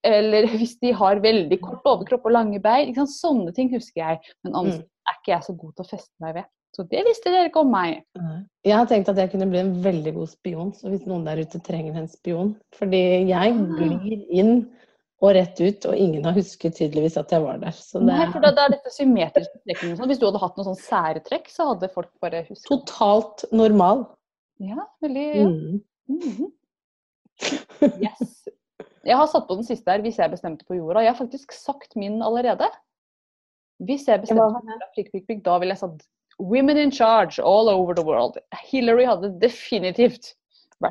[0.03, 2.93] Eller hvis de har veldig kort overkropp og lange bein.
[2.95, 4.19] Sånne ting husker jeg.
[4.43, 6.45] Men ansikt er ikke jeg så god til å feste meg ved.
[6.71, 7.97] Så det visste dere ikke om meg.
[8.63, 11.41] Jeg har tenkt at jeg kunne bli en veldig god spion, så hvis noen der
[11.43, 14.53] ute trenger en spion Fordi jeg glir inn
[15.21, 17.75] og rett ut, og ingen har husket tydeligvis at jeg var der.
[17.77, 20.07] Så det Nei, for da, da, er dette symmetriske trekkene.
[20.09, 22.65] Hvis du hadde hatt noen sånn sære trekk, så hadde folk bare husket.
[22.69, 24.07] totalt normal.
[24.61, 25.45] Ja, veldig ja.
[25.49, 25.83] Mm.
[26.15, 26.49] Mhm.
[28.01, 28.49] Yes.
[29.05, 31.01] Jeg har satt på den siste her, hvis jeg bestemte på jorda.
[31.01, 32.67] Jeg har faktisk sagt min allerede.
[33.81, 36.07] Hvis jeg bestemte på jorda, prikk, prikk, prikk, da ville jeg sagt
[36.41, 38.37] Women in charge all over the world.
[38.65, 40.33] Hillary hadde definitivt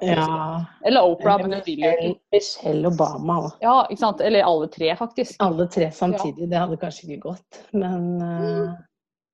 [0.02, 0.64] Ja.
[0.86, 2.12] Eller Oprah, men hun vil jo ikke.
[2.34, 3.48] Michelle, Obama òg.
[3.64, 4.22] Ja, ikke sant?
[4.24, 5.34] Eller alle tre, faktisk.
[5.42, 6.46] Alle tre samtidig.
[6.50, 8.78] Det hadde kanskje ikke gått, men uh...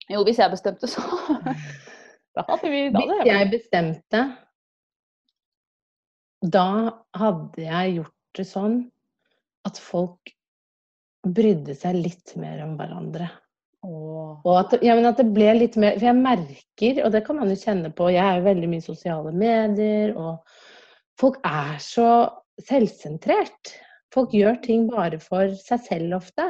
[0.07, 1.03] Jo, hvis jeg bestemte, så
[2.37, 4.23] Da hadde vi da Hvis jeg bestemte,
[6.45, 6.67] da
[7.17, 8.77] hadde jeg gjort det sånn
[9.67, 10.33] at folk
[11.27, 13.31] brydde seg litt mer om hverandre.
[14.47, 17.51] Og at, ja, at det ble litt mer For jeg merker, og det kan man
[17.53, 20.43] jo kjenne på, jeg er jo veldig mye sosiale medier, og
[21.21, 22.11] folk er så
[22.67, 23.75] selvsentrert.
[24.15, 26.47] Folk gjør ting bare for seg selv ofte.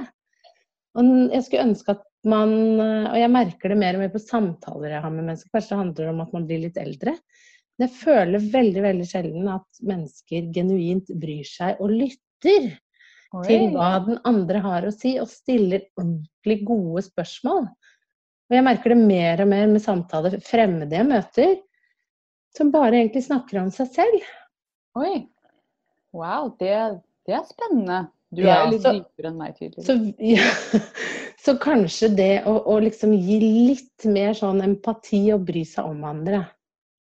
[0.97, 4.97] Og jeg skulle ønske at man Og jeg merker det mer og mer på samtaler
[4.97, 5.51] jeg har med mennesker.
[5.55, 7.13] Kanskje det handler om at man blir litt eldre.
[7.77, 12.71] Men jeg føler veldig veldig sjelden at mennesker genuint bryr seg og lytter
[13.45, 17.67] til hva den andre har å si, og stiller ordentlig gode spørsmål.
[18.47, 21.57] Og jeg merker det mer og mer med samtaler, fremmede jeg møter,
[22.57, 24.29] som bare egentlig snakker om seg selv.
[24.97, 25.27] Oi.
[26.17, 26.73] Wow, det,
[27.29, 28.07] det er spennende.
[28.33, 29.87] Du Ja, er jo litt så- dypere enn meg, tydeligvis.
[29.87, 29.95] Så,
[30.35, 30.81] ja,
[31.45, 36.05] så kanskje det å, å liksom gi litt mer sånn empati og bry seg om
[36.09, 36.45] andre.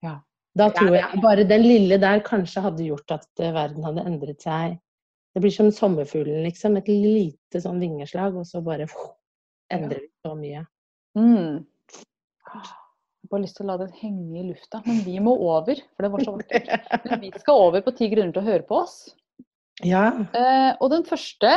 [0.04, 0.18] Ja.
[0.56, 4.44] Da tror jeg bare den lille der kanskje hadde gjort at eh, verden hadde endret
[4.46, 4.78] seg.
[5.36, 6.78] Det blir som sommerfuglen, liksom.
[6.80, 8.86] Et lite sånn vingeslag, og så bare
[9.74, 10.62] endrer vi så mye.
[11.18, 11.58] Mm.
[12.56, 16.06] Jeg bare lyst til å la den henge i lufta, men vi må over, for
[16.06, 16.72] det var så vakkert.
[17.10, 18.96] Men vi skal over på ti grunner til å høre på oss.
[19.84, 21.50] Ja, Eh, og den første,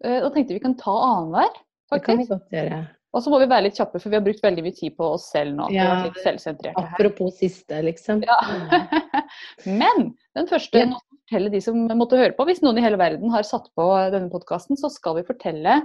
[0.00, 1.50] eh, da tenkte vi kan ta annenhver,
[1.92, 2.30] det kan vi faktisk.
[2.46, 2.78] godt gjøre.
[3.16, 5.10] Og så må vi være litt kjappe, for vi har brukt veldig mye tid på
[5.16, 5.68] oss selv nå.
[5.72, 6.04] Vi har Ja.
[6.08, 6.94] litt selvsentrerte her.
[6.94, 8.22] Apropos siste, liksom.
[8.24, 8.38] Ja.
[9.66, 10.98] Men den første, Ja.
[11.26, 14.30] Fortelle de som måtte høre på, hvis noen i hele verden har satt på denne
[14.30, 15.80] podkasten, så skal vi fortelle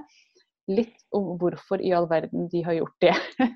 [0.69, 3.15] litt om hvorfor i all verden de har gjort det.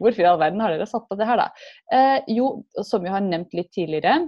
[0.00, 1.50] Hvorfor i all verden har dere satt på det her, da?
[1.92, 4.24] Eh, jo, som vi har nevnt litt tidligere,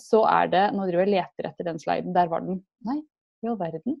[0.00, 2.14] så er det Nå driver jeg og leter etter den sliden.
[2.16, 2.62] Der var den.
[2.88, 2.96] Nei,
[3.44, 4.00] i all verden.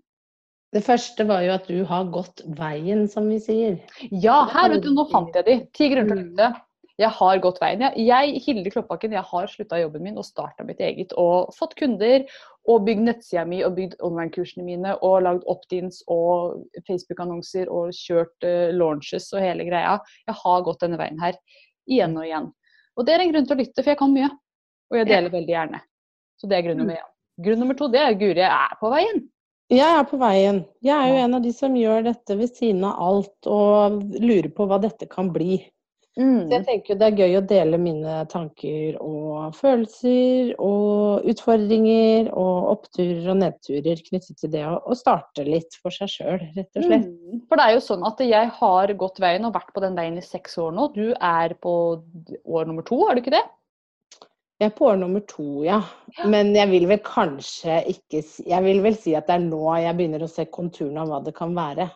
[0.74, 3.76] Det første var jo at du har gått veien, som vi sier.
[4.10, 5.58] Ja, her, vet du, nå fant jeg de.
[5.76, 6.58] Ti grunner til å Mm.
[7.00, 7.80] Jeg har gått veien.
[7.86, 11.14] Jeg, jeg Hilde Kloppakken, jeg har slutta jobben min og starta mitt eget.
[11.20, 12.26] Og fått kunder,
[12.68, 14.92] og bygd nettsida mi og bygd online-kursene mine.
[15.06, 19.96] Og lagd opt-ins og Facebook-annonser og kjørt uh, launches og hele greia.
[20.28, 21.40] Jeg har gått denne veien her
[21.88, 22.52] igjen og igjen.
[23.00, 24.30] Og det er en grunn til å lytte, for jeg kan mye.
[24.90, 25.84] Og jeg deler veldig gjerne.
[26.36, 27.10] Så det er grunn nummer én.
[27.40, 29.22] Grunn nummer to, det er Guri, jeg er på veien.
[29.70, 30.64] Jeg er på veien.
[30.82, 34.50] Jeg er jo en av de som gjør dette ved siden av alt, og lurer
[34.52, 35.62] på hva dette kan bli.
[36.18, 36.48] Mm.
[36.48, 42.72] Så jeg tenker det er gøy å dele mine tanker og følelser og utfordringer og
[42.72, 46.88] oppturer og nedturer knyttet til det å, å starte litt for seg sjøl, rett og
[46.88, 47.06] slett.
[47.06, 47.44] Mm.
[47.46, 50.18] For det er jo sånn at jeg har gått veien og vært på den veien
[50.18, 50.90] i seks år nå.
[50.96, 53.46] Du er på år nummer to, er du ikke det?
[54.60, 55.78] Jeg er på år nummer to, ja.
[56.28, 59.62] Men jeg vil vel kanskje ikke si Jeg vil vel si at det er nå
[59.80, 61.86] jeg begynner å se konturene av hva det kan være.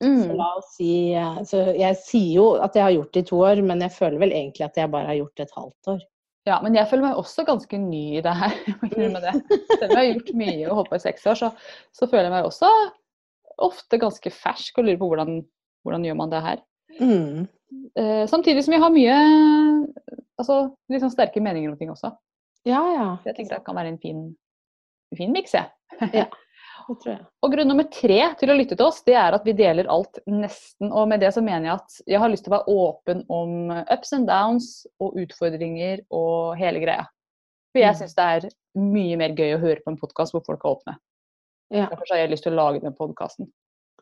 [0.00, 3.28] Så la oss si eh, Så jeg sier jo at jeg har gjort det i
[3.28, 5.92] to år, men jeg føler vel egentlig at jeg bare har gjort det et halvt
[5.94, 6.00] år.
[6.48, 8.56] Ja, men jeg føler meg også ganske ny i det her.
[8.94, 11.50] Selv om jeg har gjort mye og holdt på i seks år, så,
[11.92, 12.70] så føler jeg meg også
[13.60, 15.42] ofte ganske fersk og lurer på hvordan,
[15.84, 16.62] hvordan gjør man det her.
[16.96, 17.44] Mm.
[18.00, 19.16] Eh, samtidig som jeg har mye
[20.40, 22.14] altså, litt sånn sterke meninger om ting også.
[22.68, 23.08] Ja, ja.
[23.28, 24.24] Jeg tenker det kan være en fin,
[25.16, 25.68] fin miks, jeg.
[26.90, 27.24] Det tror jeg.
[27.46, 30.18] Og grunn nummer tre til å lytte til oss, det er at vi deler alt
[30.26, 30.90] nesten.
[30.90, 33.70] Og med det så mener jeg at jeg har lyst til å være åpen om
[33.78, 37.06] ups and downs og utfordringer og hele greia.
[37.70, 37.98] For jeg Mm.
[38.00, 40.96] syns det er mye mer gøy å høre på en podkast hvor folk er åpne.
[41.70, 41.86] Ja.
[41.86, 43.46] Derfor har jeg lyst til å lage den podkasten.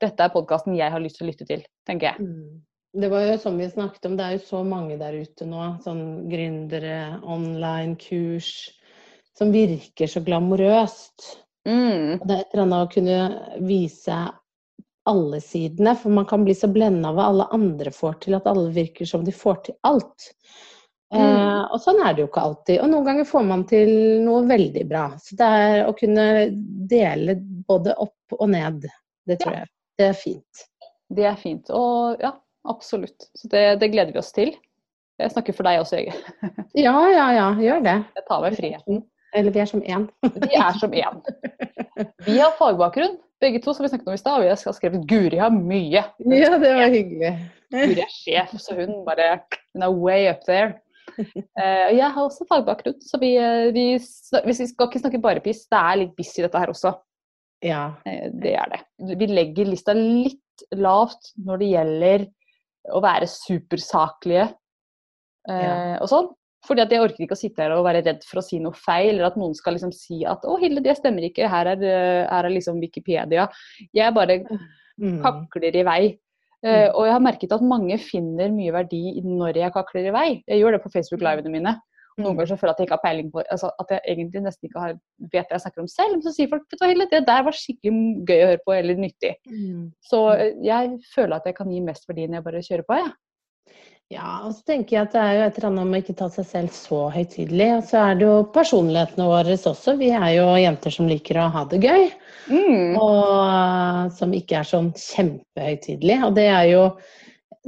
[0.00, 2.20] Dette er podkasten jeg har lyst til å lytte til, tenker jeg.
[2.24, 2.62] Mm.
[2.98, 5.82] Det var jo som vi snakket om, det er jo så mange der ute nå,
[5.84, 8.70] sånn gründere, online-kurs,
[9.36, 11.44] som virker så glamorøst.
[11.68, 12.18] Mm.
[12.24, 13.18] Det er et eller annet å kunne
[13.68, 14.18] vise
[15.08, 18.48] alle sidene, for man kan bli så blenda av hva alle andre får til, at
[18.50, 20.32] alle virker som de får til alt.
[21.14, 21.70] Eh, Mm.
[21.72, 22.80] og sånn er det jo ikke alltid.
[22.84, 23.90] Og noen ganger får man til
[24.26, 25.06] noe veldig bra.
[25.16, 26.26] Så det er å kunne
[26.90, 28.84] dele både opp og ned,
[29.26, 29.70] det tror jeg.
[29.98, 30.64] Det er fint.
[31.08, 31.70] Det er fint.
[31.72, 32.34] Og ja,
[32.68, 33.30] absolutt.
[33.34, 34.52] Så det, det gleder vi oss til.
[35.18, 36.12] Jeg snakker for deg også, Ege.
[36.76, 37.96] Ja, ja, ja, gjør det.
[38.20, 39.00] Jeg tar meg friheten.
[39.36, 40.06] Eller vi er som én.
[40.48, 41.18] Vi er som én.
[42.24, 44.38] Vi har fagbakgrunn, begge to, som vi snakket om i stad.
[44.38, 46.04] Og vi har skrevet Guri har mye.
[46.32, 47.32] Ja, det var hyggelig.
[47.74, 49.40] Guri er sjef, så hun bare
[49.74, 50.78] Hun er way up there.
[51.18, 55.64] Uh, jeg har også fagbakgrunn, så vi, eh, vi, vi, skal ikke snakke bare piss.
[55.70, 56.92] Det er litt busy i dette her også.
[57.64, 57.82] Ja.
[58.06, 58.80] Uh, det er det.
[59.18, 62.26] Vi legger lista litt lavt når det gjelder
[62.94, 65.76] å være supersaklige uh, Ja.
[66.02, 66.30] og sånn.
[66.66, 68.72] Fordi at jeg orker ikke å sitte her og være redd for å si noe
[68.74, 71.48] feil, eller at noen skal liksom si at 'Å, Hilde, det stemmer ikke.
[71.48, 71.76] Her er,
[72.28, 73.48] her er liksom Wikipedia'.
[73.94, 74.40] Jeg bare
[75.00, 75.22] Mm.
[75.22, 76.18] kakler i vei.
[76.64, 80.42] Eh, og jeg har merket at mange finner mye verdi når jeg kakler i vei.
[80.48, 81.76] Jeg gjør det på Facebook-livene mine.
[82.18, 82.36] Og noen Mm.
[82.38, 84.64] ganger så føler jeg at jeg ikke har peiling på altså At jeg egentlig nesten
[84.68, 84.92] ikke har,
[85.30, 86.10] vet hva jeg snakker om selv.
[86.10, 88.58] Men så sier folk vet du hva, Hilde, det der var skikkelig gøy å høre
[88.66, 89.34] på, eller nyttig.
[89.46, 89.92] Mm.
[90.02, 92.94] Så eh, jeg føler at jeg kan gi mest verdi når jeg bare kjører på,
[92.98, 93.06] jeg.
[93.06, 93.12] Ja,
[94.16, 96.28] og så tenker jeg at det er jo et eller annet med å ikke ta
[96.32, 97.66] seg selv så høytidelig.
[97.76, 99.96] Og så er det jo personlighetene våre også.
[100.00, 102.06] Vi er jo jenter som liker å ha det gøy.
[102.48, 102.96] Mm.
[102.96, 106.16] Og som ikke er sånn kjempehøytidelig.
[106.24, 106.84] Og det er jo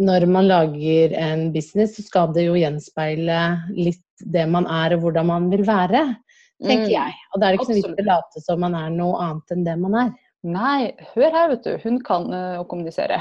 [0.01, 3.41] Når man lager en business, så skal det jo gjenspeile
[3.77, 4.01] litt
[4.33, 6.15] det man er og hvordan man vil være,
[6.63, 6.95] tenker Mm.
[6.95, 7.13] jeg.
[7.35, 8.01] Og da er det ikke så vits Absolutt.
[8.01, 10.11] å late som man er noe annet enn det man er.
[10.47, 11.75] Nei, hør her, vet du.
[11.83, 13.19] Hun kan uh, å kommunisere.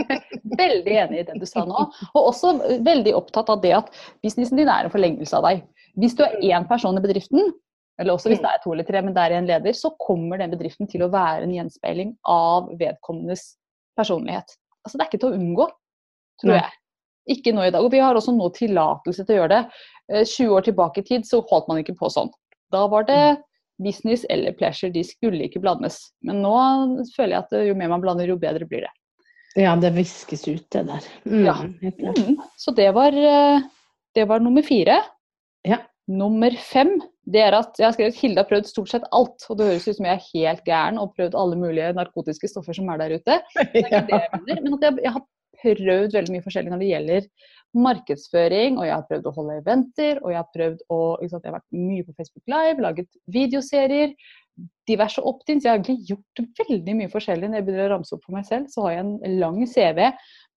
[0.60, 1.86] veldig enig i det du sa nå.
[2.12, 3.88] Og også eh, veldig opptatt av det at
[4.24, 5.62] businessen din er en forlengelse av deg.
[6.00, 7.52] Hvis du er én person i bedriften,
[8.00, 10.40] eller også hvis det er to eller tre, men det er en leder, så kommer
[10.40, 13.54] den bedriften til å være en gjenspeiling av vedkommendes
[13.98, 14.56] personlighet.
[14.84, 15.66] Altså Det er ikke til å unngå,
[16.40, 16.76] tror jeg.
[17.36, 17.84] Ikke nå i dag.
[17.84, 19.82] Og vi har også nå tillatelse til å gjøre det.
[20.12, 22.32] Eh, 20 år tilbake i tid så holdt man ikke på sånn.
[22.72, 23.22] Da var det
[23.82, 25.98] business eller pleasure, de skulle ikke blandes.
[26.26, 26.54] Men nå
[27.16, 28.94] føler jeg at jo mer man blander, jo bedre blir det.
[29.58, 31.06] Ja, det viskes ut, det der.
[31.26, 31.56] Mm, Ja.
[31.64, 32.36] Mm.
[32.60, 33.62] Så det var, eh,
[34.14, 35.00] det var nummer fire.
[35.66, 35.80] Ja.
[36.10, 39.44] Nummer fem det er at jeg har skrevet Hilde har prøvd stort sett alt.
[39.50, 42.76] Og det høres ut som jeg er helt gæren og prøvd alle mulige narkotiske stoffer
[42.76, 43.38] som er der ute.
[43.60, 45.26] Det er ikke det jeg mener, men at jeg, jeg har
[45.60, 47.28] prøvd veldig mye forskjellig når det gjelder
[47.76, 51.52] markedsføring, og jeg har prøvd å holde eventer, og jeg har prøvd å sant, Jeg
[51.52, 54.14] har vært mye på Facebook Live, laget videoserier,
[54.90, 55.64] diverse opt-ins.
[55.64, 57.48] Jeg har egentlig gjort veldig mye forskjellig.
[57.48, 60.00] Når jeg begynner å ramse opp for meg selv, så har jeg en lang CV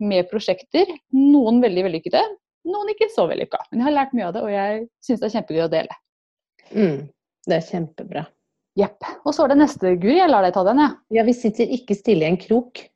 [0.04, 0.89] med prosjekter.
[1.15, 2.23] Noen veldig vellykkede,
[2.69, 3.62] noen ikke så vellykka.
[3.71, 5.99] Men jeg har lært mye av det, og jeg syns det er kjempegøy å dele.
[6.73, 6.97] Mm,
[7.47, 8.26] det er kjempebra.
[8.80, 9.06] Jepp.
[9.21, 10.17] Og så er det neste, Guri.
[10.17, 10.97] Jeg lar deg ta den, jeg.
[11.19, 12.88] Ja, vi sitter ikke stille i en krok,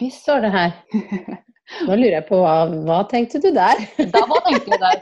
[0.00, 0.72] Vi står det her.
[1.86, 2.54] Nå lurer jeg på hva,
[2.86, 3.80] hva tenkte du der?
[4.12, 5.00] Da var det egentlig der.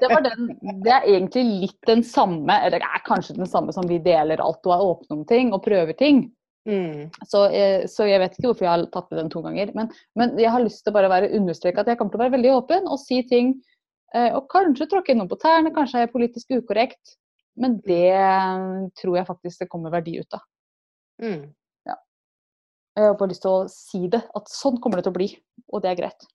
[0.00, 0.48] Det, var den,
[0.84, 4.42] det er egentlig litt den samme, eller det er kanskje den samme som vi deler
[4.42, 6.24] alt og er åpne om ting og prøver ting.
[6.66, 7.12] Mm.
[7.30, 9.70] Så, eh, så jeg vet ikke hvorfor jeg har tatt med den to ganger.
[9.76, 12.36] Men, men jeg har lyst til å bare understreke at jeg kommer til å være
[12.38, 13.54] veldig åpen og si ting.
[14.14, 17.16] eh, Og kanskje tråkke noen på tærne, kanskje er jeg politisk ukorrekt.
[17.56, 18.12] Men det
[19.00, 20.42] tror jeg faktisk det kommer verdi ut av.
[21.22, 21.46] Mm.
[22.96, 25.28] Jeg har bare lyst til å si det, at sånn kommer det til å bli.
[25.72, 26.30] Og det er greit.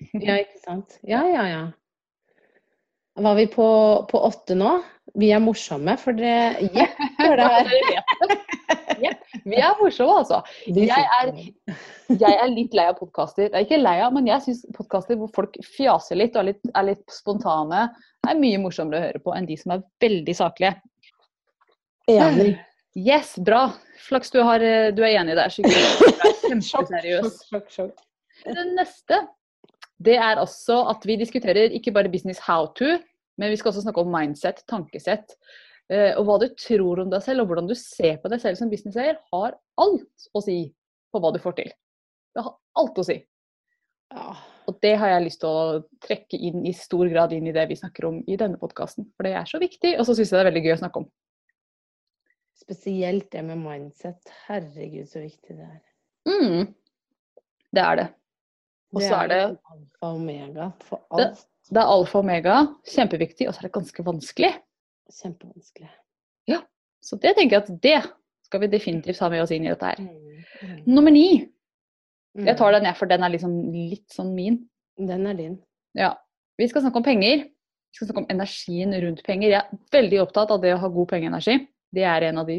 [0.16, 0.96] Ja, ikke sant.
[1.04, 1.62] Ja, ja, ja.
[3.20, 3.66] Var vi på,
[4.08, 4.78] på åtte nå?
[5.20, 6.34] Vi er morsomme, for det
[6.72, 7.70] Jepp, gjør det her.
[9.44, 10.40] Vi er morsomme, altså.
[10.66, 11.30] Jeg er,
[12.12, 13.48] jeg er litt lei av podkaster.
[13.48, 16.72] Er ikke lei av, men jeg syns podkaster hvor folk fjaser litt og er litt,
[16.76, 17.86] er litt spontane,
[18.28, 20.74] er mye morsommere å høre på enn de som er veldig saklige.
[22.10, 22.54] Enig.
[22.98, 23.68] Yes, bra.
[24.08, 25.52] Flaks du, har, eh, du er enig der.
[25.66, 27.36] er Kjempeseriøs.
[28.40, 29.20] Det neste
[30.00, 32.96] det er også at vi diskuterer ikke bare business how to,
[33.40, 35.36] men vi skal også snakke om mindset, tankesett.
[35.92, 38.56] eh, Og hva du tror om deg selv, og hvordan du ser på deg selv
[38.56, 40.62] som businesseier, har alt å si
[41.12, 41.68] på hva du får til.
[42.34, 43.18] Det har alt å si.
[44.14, 44.32] Ja.
[44.70, 47.66] Og det har jeg lyst til å trekke inn i stor grad inn i det
[47.68, 49.08] vi snakker om i denne podkasten.
[49.16, 51.02] For det er så viktig, og så syns jeg det er veldig gøy å snakke
[51.02, 51.10] om.
[52.60, 54.30] Spesielt det med mindset.
[54.46, 55.78] Herregud, så viktig det er.
[56.28, 56.74] Mm.
[57.72, 58.08] Det er det.
[58.94, 61.46] Og så er det alfa og omega for Det- alt.
[61.70, 64.50] Det er alfa og omega, kjempeviktig, og så er det ganske vanskelig.
[65.12, 65.88] Kjempevanskelig.
[66.50, 66.60] Ja.
[67.02, 68.12] Så det tenker jeg at det
[68.44, 70.00] skal vi definitivt ha med oss inn i dette her.
[70.02, 71.46] Mm, mm, Nummer ni.
[72.36, 72.46] mm.
[72.46, 74.68] Jeg tar den jeg, for den er liksom litt sånn min.
[74.98, 75.62] Den er din.
[75.94, 76.14] Ja.
[76.58, 77.44] Vi skal snakke om penger.
[77.44, 79.48] Vi skal snakke om energien rundt penger.
[79.50, 81.68] Jeg er veldig opptatt av det å ha god pengeenergi.
[81.94, 82.58] Det er en av de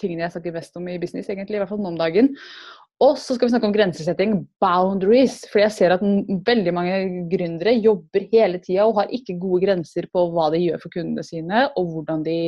[0.00, 2.32] tingene jeg snakker mest om i business, egentlig, i hvert fall nå om dagen.
[3.00, 5.38] Og så skal vi snakke om grensesetting, boundaries.
[5.48, 6.98] For jeg ser at veldig mange
[7.32, 11.24] gründere jobber hele tida og har ikke gode grenser på hva de gjør for kundene
[11.24, 12.38] sine, og hvordan de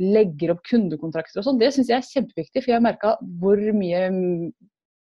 [0.00, 1.60] legger opp kundekontrakter og sånn.
[1.60, 4.06] Det syns jeg er kjempeviktig, for jeg har merka hvor mye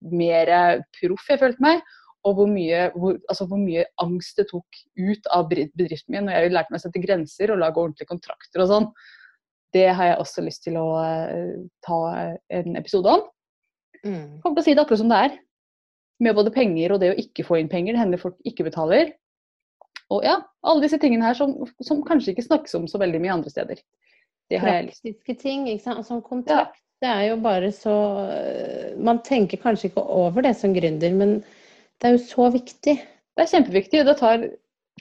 [0.06, 0.52] mer
[1.00, 1.82] proff jeg følte meg.
[2.26, 6.40] Og hvor mye, hvor, altså hvor mye angst det tok ut av bedriften min når
[6.40, 8.88] jeg lærte meg å sette grenser og lage ordentlige kontrakter og sånn.
[9.74, 11.98] Det har jeg også lyst til å eh, ta
[12.52, 13.26] en episode om.
[14.06, 14.38] Mm.
[14.42, 15.36] kommer til å si det akkurat som det er.
[16.22, 17.96] Med både penger og det å ikke få inn penger.
[17.96, 19.12] Det hender folk ikke betaler.
[20.14, 23.34] Og ja, alle disse tingene her som, som kanskje ikke snakkes om så veldig mye
[23.34, 23.80] andre steder.
[24.50, 26.06] Det har Praktiske ting, ikke sant.
[26.06, 26.78] Som kontrakt.
[27.02, 27.92] Det er jo bare så
[29.04, 31.40] Man tenker kanskje ikke over det som gründer, men
[32.00, 32.94] det er jo så viktig.
[33.36, 34.00] Det er kjempeviktig.
[34.00, 34.46] og Det tar,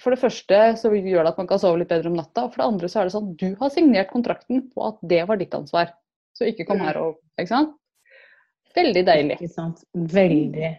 [0.03, 2.45] for det første så gjør det at man kan sove litt bedre om natta.
[2.45, 5.21] Og for det andre så er det sånn du har signert kontrakten på at det
[5.29, 5.93] var ditt ansvar.
[6.35, 7.75] Så ikke kom her og Ikke sant?
[8.75, 9.37] Veldig deilig.
[9.39, 9.85] Ikke sant?
[9.93, 10.71] Veldig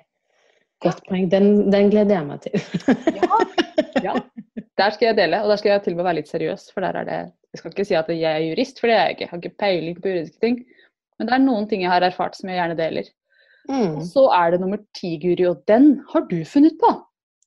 [0.84, 1.30] godt poeng.
[1.32, 2.60] Den, den gleder jeg meg til.
[4.04, 4.12] Ja.
[4.76, 6.66] Der skal jeg dele, og der skal jeg til og med være litt seriøs.
[6.74, 7.18] For der er det
[7.54, 9.22] Jeg skal ikke si at jeg er jurist, for det er jeg ikke.
[9.24, 10.58] Jeg har ikke peiling på juridiske ting.
[11.16, 13.08] Men det er noen ting jeg har erfart som jeg gjerne deler.
[13.70, 13.96] Mm.
[13.96, 16.92] Og så er det nummer ti, Guri, og den har du funnet på.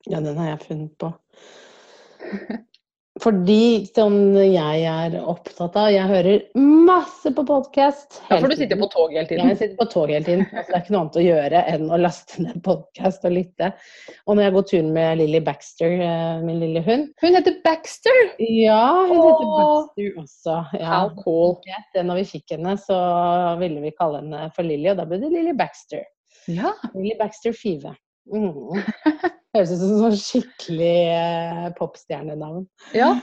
[0.10, 1.12] Ja, den har jeg funnet på.
[3.19, 8.21] Fordi som jeg er opptatt av Jeg hører masse på podkast.
[8.30, 9.49] Ja, for du sitter på tog hele tiden.
[9.52, 10.45] jeg sitter på tog hele tiden.
[10.54, 13.71] Altså, det er ikke noe annet å gjøre enn å laste ned podkast og lytte.
[14.25, 18.21] Og når jeg går turen med Lilly Baxter, eh, min lille hund Hun heter Baxter!
[18.39, 20.56] Ja, hun heter Baxter også.
[20.80, 20.93] Ja.
[20.93, 21.58] How cool.
[21.97, 22.99] Når vi fikk henne, så
[23.60, 26.08] ville vi kalle henne for Lilly, og da ble det Lilly Baxter.
[26.47, 26.71] Ja.
[26.95, 27.97] Lilly Baxter Five.
[28.32, 28.80] Mm.
[29.55, 32.67] Høres ut som en sånn skikkelig eh, popstjernenavn.
[32.97, 33.15] ja.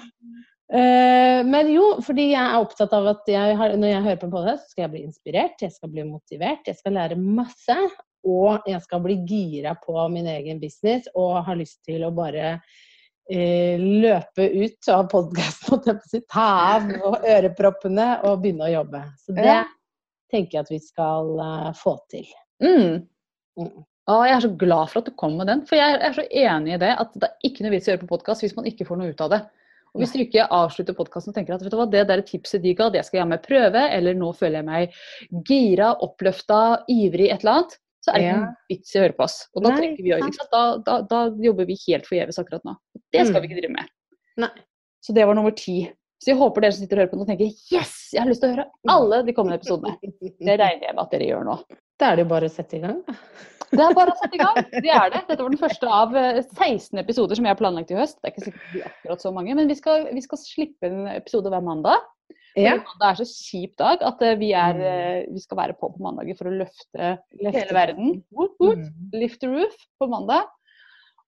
[0.67, 4.31] Eh, men jo, fordi jeg er opptatt av at jeg har, når jeg hører på
[4.33, 7.77] podkast, så skal jeg bli inspirert, jeg skal bli motivert, jeg skal lære masse.
[8.27, 12.57] Og jeg skal bli gira på min egen business og har lyst til å bare
[13.31, 19.05] eh, løpe ut av podkasten, ta av og øreproppene og begynne å jobbe.
[19.23, 19.61] Så det Ja.
[20.35, 22.27] tenker jeg at vi skal eh, få til.
[22.59, 23.07] Mm.
[23.63, 23.85] Mm.
[24.07, 25.65] Å, jeg er så glad for at du kom med den.
[25.67, 27.95] For jeg er så enig i det at det er ikke noe vits i å
[27.97, 29.41] høre på podkast hvis man ikke får noe ut av det.
[29.97, 32.61] Og Hvis du ikke avslutter podkasten og tenker at vet du hva, det der tipset
[32.63, 34.97] de ga, det skal jeg med prøve, eller nå føler jeg meg
[35.49, 36.59] gira, oppløfta,
[36.93, 38.43] ivrig, et eller annet, så er det ikke Ja.
[38.43, 39.37] noe vits i å høre på oss.
[39.57, 40.13] Og da, Nei, vi,
[40.53, 42.77] da, da, da jobber vi helt forgjeves akkurat nå.
[43.11, 43.51] Det skal vi Mm.
[43.51, 43.89] ikke drive med.
[44.45, 44.51] Nei.
[45.03, 45.79] Så det var nummer ti.
[46.21, 48.41] Så jeg håper dere som sitter og hører på nå tenker yes, jeg har lyst
[48.45, 49.97] til å høre alle de kommende episodene.
[50.03, 51.57] Det regner jeg med at dere gjør nå.
[51.99, 53.03] Da er det jo bare å sette i gang.
[53.73, 54.59] Det er bare å sette i gang.
[54.73, 55.23] Det er det.
[55.29, 58.19] Dette var den første av eh, 16 episoder som jeg har planlagt i høst.
[58.21, 60.87] Det er ikke sikkert det blir akkurat så mange, men vi skal, vi skal slippe
[60.91, 62.05] en episode hver mandag.
[62.57, 62.77] Ja.
[62.81, 64.85] Det er så kjip dag at eh, vi, er, Mm.
[64.89, 67.11] eh, vi skal være på på mandager for å løfte
[67.43, 68.15] Løfte hele verden.
[68.33, 68.79] Woot, woot.
[68.87, 69.11] Mm.
[69.21, 70.47] Lift the roof på mandag.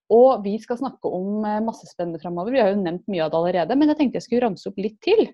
[0.09, 2.55] Og vi skal snakke om eh, masse spennende framover.
[2.55, 4.79] Vi har jo nevnt mye av det allerede, men jeg tenkte jeg skulle ramse opp
[4.81, 5.27] litt til.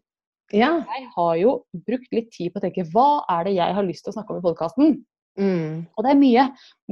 [0.52, 0.72] Ja.
[0.96, 1.52] Jeg har jo
[1.86, 4.34] brukt litt tid på å tenke hva er det jeg har lyst til å snakke
[4.34, 4.96] om i podkasten?
[5.34, 5.86] Mm.
[5.98, 6.42] Og det er mye.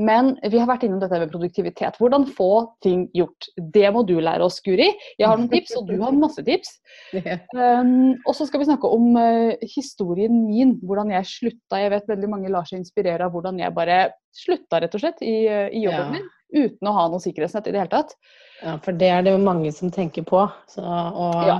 [0.02, 1.98] Men vi har vært innom dette med produktivitet.
[2.00, 2.48] Hvordan få
[2.82, 3.46] ting gjort.
[3.74, 4.88] Det må du lære oss, Guri.
[5.20, 6.78] Jeg har noen tips, og du har masse tips.
[7.52, 10.74] Um, og så skal vi snakke om uh, historien min.
[10.82, 11.78] Hvordan jeg slutta.
[11.80, 13.98] Jeg vet veldig mange lar seg inspirere av hvordan jeg bare
[14.34, 16.12] slutta rett og slett i, uh, i jobben Ja.
[16.16, 16.30] min.
[16.52, 18.16] Uten å ha noe sikkerhetsnett i det hele tatt.
[18.62, 20.42] Ja, for det er det jo mange som tenker på.
[20.68, 21.58] Så, og Ja.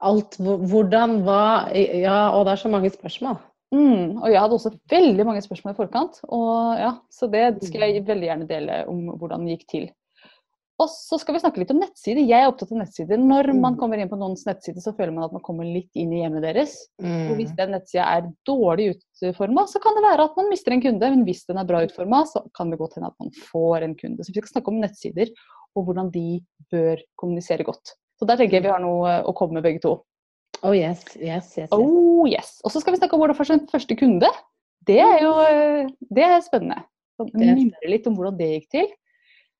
[0.00, 3.38] alt Hvordan, hva Ja, og det er så mange spørsmål.
[3.70, 6.20] Mm, og jeg hadde også veldig mange spørsmål i forkant.
[6.28, 9.90] Og ja, Så det skal jeg veldig gjerne dele om hvordan det gikk til.
[10.80, 12.22] Og så skal vi snakke litt om nettsider.
[12.24, 13.18] Jeg er opptatt av nettsider.
[13.20, 13.78] Når man Mm.
[13.78, 16.40] kommer inn på noens nettside, så føler man at man kommer litt inn i hjemmet
[16.40, 16.88] deres.
[16.98, 17.56] Og hvis Mm.
[17.56, 21.00] den nettsida er dårlig utforma, så kan det være at man mister en kunde.
[21.00, 23.94] Men hvis den er bra utforma, så kan det godt hende at man får en
[23.94, 24.24] kunde.
[24.24, 25.28] Så vi skal snakke om nettsider
[25.76, 26.40] og hvordan de
[26.72, 27.92] bør kommunisere godt.
[28.18, 30.02] Så der tenker jeg vi har noe å komme med begge to.
[30.62, 31.68] Oh yes, yes, yes.
[31.68, 31.72] yes.
[31.72, 32.58] Oh yes.
[32.64, 34.28] Og så skal vi snakke om sin første kunde.
[34.86, 36.82] Det er jo eh, det er spennende.
[37.36, 38.88] Mimre litt om hvordan det gikk til.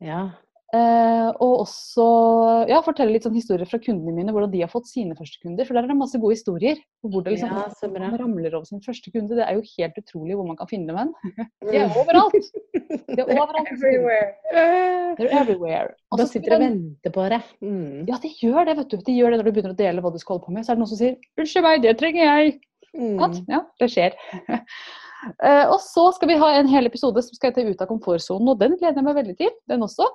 [0.01, 0.31] Ja.
[0.71, 2.05] Eh, og også
[2.71, 5.67] ja, fortelle litt sånn historier fra kundene mine, hvordan de har fått sine første kunder.
[5.67, 6.79] For der er det masse gode historier.
[7.03, 9.35] Hvor det liksom, Ja, man ramler over sin første kunde.
[9.35, 11.11] Det er jo helt utrolig hvor man kan finne dem hen.
[11.67, 11.97] De er Mm.
[12.05, 12.51] overalt!
[13.17, 13.73] De er overalt.
[13.75, 14.29] Everywhere.
[15.19, 15.91] They're everywhere.
[16.13, 17.43] Og så sitter de og venter på det.
[17.61, 18.07] Mm.
[18.07, 18.97] Ja, de gjør det, vet du.
[19.11, 20.65] De gjør det når du begynner å dele hva du skal holde på med.
[20.67, 22.61] Så er det noen som sier 'unnskyld meg, det trenger jeg'.
[22.95, 23.45] Mm.
[23.51, 24.15] Ja, det skjer.
[24.51, 28.49] Uh, og så skal vi ha en hel episode som skal hete Ut av komfortsonen,
[28.49, 29.51] og den gleder jeg meg veldig til.
[29.71, 30.07] Den også.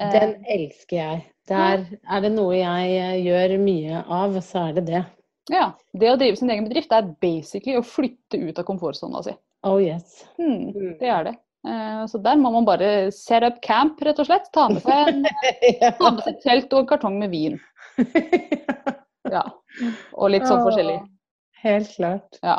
[0.00, 1.22] Eh, Den elsker jeg.
[1.50, 5.02] Der er det noe jeg eh, gjør mye av, så er det det.
[5.50, 9.34] ja, Det å drive sin egen bedrift er basically å flytte ut av komfortsona si.
[9.66, 10.24] Oh yes.
[10.38, 10.94] Hmm, Mm.
[11.00, 11.34] det er det.
[11.66, 14.48] Eh, så der må man bare set up camp, rett og slett.
[14.54, 15.26] Ta med seg, en,
[16.00, 17.60] ta med seg et telt og en kartong med vin.
[19.32, 19.44] Ja.
[20.18, 20.98] Og litt sånn forskjellig.
[21.62, 22.36] Helt klart.
[22.42, 22.56] Ja.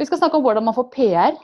[0.00, 1.36] Vi skal snakke om hvordan man får PR.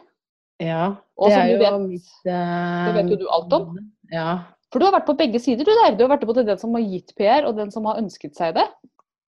[0.65, 0.95] Ja.
[1.21, 3.77] Det er jo vet, mitt uh, det vet jo du alt om.
[4.11, 4.31] Ja.
[4.75, 5.95] For du har vært på begge sider, du der.
[5.95, 8.57] Du har vært både den som har gitt PR, og den som har ønsket seg
[8.57, 8.65] det.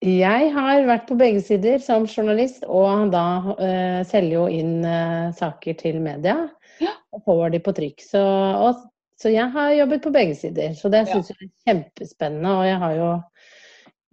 [0.04, 3.24] Jeg har vært på begge sider som journalist, og da
[3.56, 6.42] uh, selger jo inn uh, saker til media.
[6.84, 6.92] Ja.
[7.16, 8.04] Og får de på trykk.
[8.04, 8.82] Så, og,
[9.16, 10.76] så jeg har jobbet på begge sider.
[10.76, 11.22] Så det Ja.
[11.24, 12.52] jeg er kjempespennende.
[12.60, 13.08] Og jeg har jo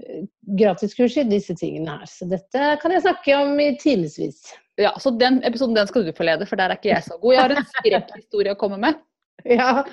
[0.03, 0.23] eh,
[0.63, 2.07] gratiskurs i disse tingene her.
[2.07, 4.55] Så dette kan jeg snakke om i timevis.
[4.79, 7.19] Ja, så den episoden den skal du få lede, for der er ikke jeg så
[7.19, 7.35] god.
[7.35, 8.99] Jeg har en skrekkhistorie å komme med.
[9.57, 9.83] Ja,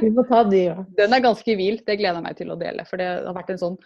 [0.00, 0.84] vi må ta de òg.
[0.98, 1.78] Den er ganske vill.
[1.86, 2.84] Det gleder jeg meg til å dele.
[2.86, 3.78] For det har vært en sånn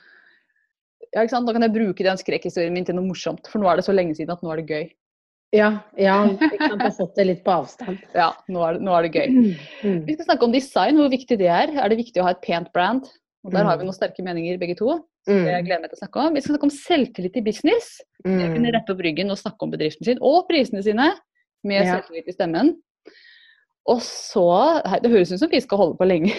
[1.15, 1.47] ja, ikke sant?
[1.47, 3.93] Nå kan jeg bruke den skrekkhistorien min til noe morsomt, for nå er det så
[3.95, 4.87] lenge siden at nå er det gøy.
[5.55, 5.69] Ja,
[6.01, 6.17] ja.
[6.59, 8.01] Kan bare fått det litt på avstand.
[8.19, 9.37] Ja, nå er det, nå er det gøy.
[9.85, 10.01] Mm.
[10.09, 11.71] Vi skal snakke om design, hvor viktig det er.
[11.79, 13.07] Er det viktig å ha et pent brand?
[13.45, 13.91] Og der har vi Mm.
[13.93, 14.97] noen sterke meninger begge to.
[15.29, 15.45] Det Mm.
[15.47, 16.35] jeg gleder meg til å snakke om.
[16.35, 18.01] Vi skal snakke om selvtillit i business.
[18.25, 21.13] Det å kunne rette opp ryggen og snakke om bedriften sin og prisene sine
[21.63, 22.75] med selvtillit i stemmen.
[23.87, 24.43] Og så
[25.03, 26.33] Det høres ut som vi skal holde på lenge.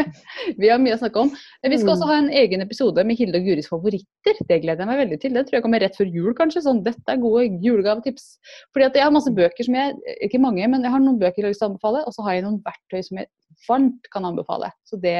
[0.60, 1.32] vi har mye å snakke om.
[1.62, 1.94] Men vi skal Mm.
[1.96, 4.38] også ha en egen episode med Hilde og Guris favoritter.
[4.46, 5.34] Det gleder jeg meg veldig til.
[5.34, 6.62] Det tror jeg kommer rett før jul, kanskje.
[6.62, 8.38] Sånn, dette er gode julegavetips.
[8.72, 11.42] Fordi at jeg har masse bøker som jeg Ikke mange, men jeg har noen bøker
[11.42, 12.04] jeg har lyst til å anbefale.
[12.06, 13.26] Og så har jeg noen verktøy som jeg
[13.68, 14.70] varmt kan anbefale.
[14.86, 15.18] Så det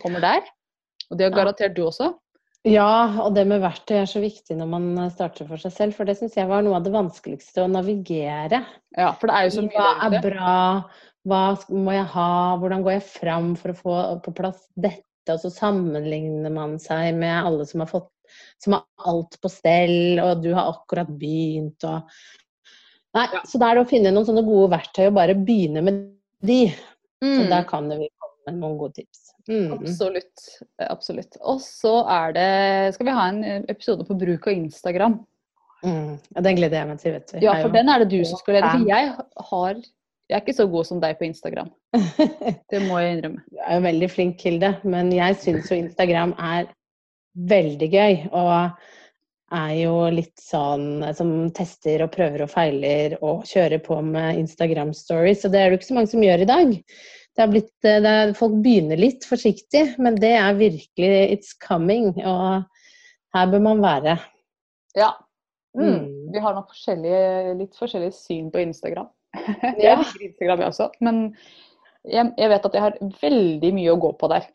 [0.00, 0.46] kommer der.
[1.10, 2.14] Og det har garantert du også.
[2.64, 5.96] Ja, og det med verktøy er så viktig når man starter for seg selv.
[5.98, 8.62] For det syns jeg var noe av det vanskeligste å navigere.
[8.96, 10.54] Ja, for det er jo så mye Hva er bra?
[11.28, 11.42] Hva
[11.76, 12.30] må jeg ha?
[12.62, 15.04] Hvordan går jeg fram for å få på plass dette?
[15.32, 18.08] Og så sammenligner man seg med alle som har, fått,
[18.60, 22.08] som har alt på stell, og du har akkurat begynt og
[23.14, 23.44] Nei, Ja.
[23.46, 26.00] så da er det å finne noen sånne gode verktøy og bare begynne med
[26.42, 26.64] de.
[27.22, 28.08] Så da der kan vi
[28.48, 29.30] med noen gode tips.
[29.48, 29.74] Mm.
[29.76, 30.46] Absolutt.
[30.86, 31.38] Absolutt.
[31.42, 32.50] Og så er det
[32.96, 35.18] Skal vi ha en episode på bruk av Instagram?
[35.84, 36.16] Mm.
[36.32, 37.36] Ja, den gleder jeg meg til, vet du.
[37.44, 38.72] Ja, for den er det du som skal lede.
[38.72, 39.12] For jeg
[39.50, 39.84] har
[40.24, 41.68] Jeg er ikke så god som deg på Instagram.
[42.72, 43.42] Det må jeg innrømme.
[43.44, 46.70] Du er jo veldig flink, Hilde, men jeg syns jo Instagram er
[47.50, 48.14] veldig gøy.
[48.32, 48.54] Og
[49.54, 54.94] er jo litt sånn som tester og prøver og feiler og kjører på med Instagram
[54.96, 55.44] stories.
[55.44, 56.72] Og det er det jo ikke så mange som gjør i dag.
[57.34, 62.12] Det blitt, det er, folk begynner litt forsiktig, men det er virkelig It's coming.
[62.22, 62.62] Og
[63.34, 64.16] her bør man være.
[64.94, 65.10] Ja.
[65.74, 65.88] Mm.
[65.88, 66.32] Mm.
[66.34, 69.10] Vi har nok forskjellige, litt forskjellige syn på Instagram.
[69.82, 70.86] Jeg liker Instagram, jeg også.
[71.02, 71.16] Men
[72.04, 74.46] jeg, jeg vet at jeg har veldig mye å gå på der.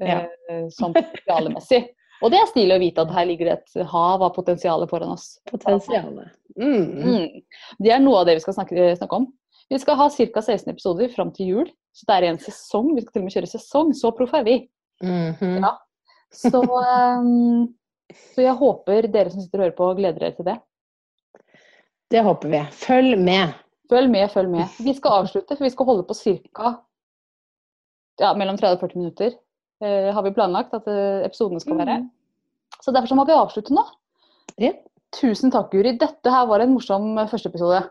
[0.00, 0.22] Ja.
[0.48, 1.82] Eh, sånn potensialmessig.
[2.24, 5.12] Og det er stilig å vite at her ligger det et hav av potensial foran
[5.16, 5.34] oss.
[5.50, 6.32] Potensialet.
[6.56, 6.84] Mm.
[7.04, 7.74] Mm.
[7.82, 9.26] Det er noe av det vi skal snakke, snakke om.
[9.68, 10.44] Vi skal ha ca.
[10.44, 11.72] 16 episoder fram til jul.
[11.94, 12.92] Så det er en sesong.
[12.96, 13.92] Vi skal til og med kjøre sesong.
[13.96, 14.58] Så proffe er vi.
[15.04, 15.58] Mhm.
[15.62, 15.74] Ja.
[16.34, 17.68] Så, um,
[18.34, 20.56] så jeg håper dere som sitter og hører på, gleder dere til det.
[22.10, 22.62] Det håper vi.
[22.74, 23.54] Følg med.
[23.90, 24.80] Følg med, følg med.
[24.82, 26.74] Vi skal avslutte, for vi skal holde på ca.
[28.22, 29.36] Ja, mellom 30 og 40 minutter.
[29.82, 32.00] Uh, har vi planlagt at uh, episodene skal være.
[32.02, 32.10] Mm.
[32.82, 33.84] Så derfor så må vi avslutte nå.
[34.62, 34.72] Ja.
[35.14, 35.94] Tusen takk, Guri.
[35.98, 37.84] Dette her var en morsom eh, første episode.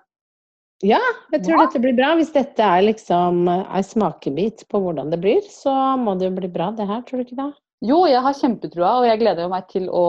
[0.84, 1.66] Jeg tror Ja.
[1.66, 2.12] dette blir bra.
[2.20, 6.50] Hvis dette er liksom ei smakebit på hvordan det blir, så må det jo bli
[6.52, 7.52] bra det her, tror du ikke det?
[7.84, 10.04] Jo, jeg har kjempetrua, og jeg gleder meg til å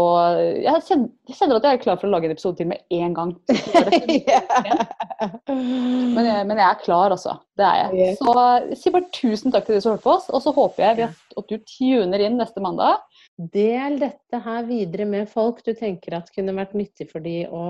[0.63, 2.79] Jeg kjenner, jeg kjenner at jeg er klar for å lage en episode til med
[2.95, 3.33] en gang.
[5.49, 7.35] Men jeg, men jeg er klar, altså.
[7.59, 8.17] Det er jeg.
[8.21, 10.85] Så jeg sier bare tusen takk til de som hørte på oss, og så håper
[10.85, 13.03] jeg at du tuner inn neste mandag.
[13.35, 17.63] Del dette her videre med folk du tenker at kunne vært nyttig for de å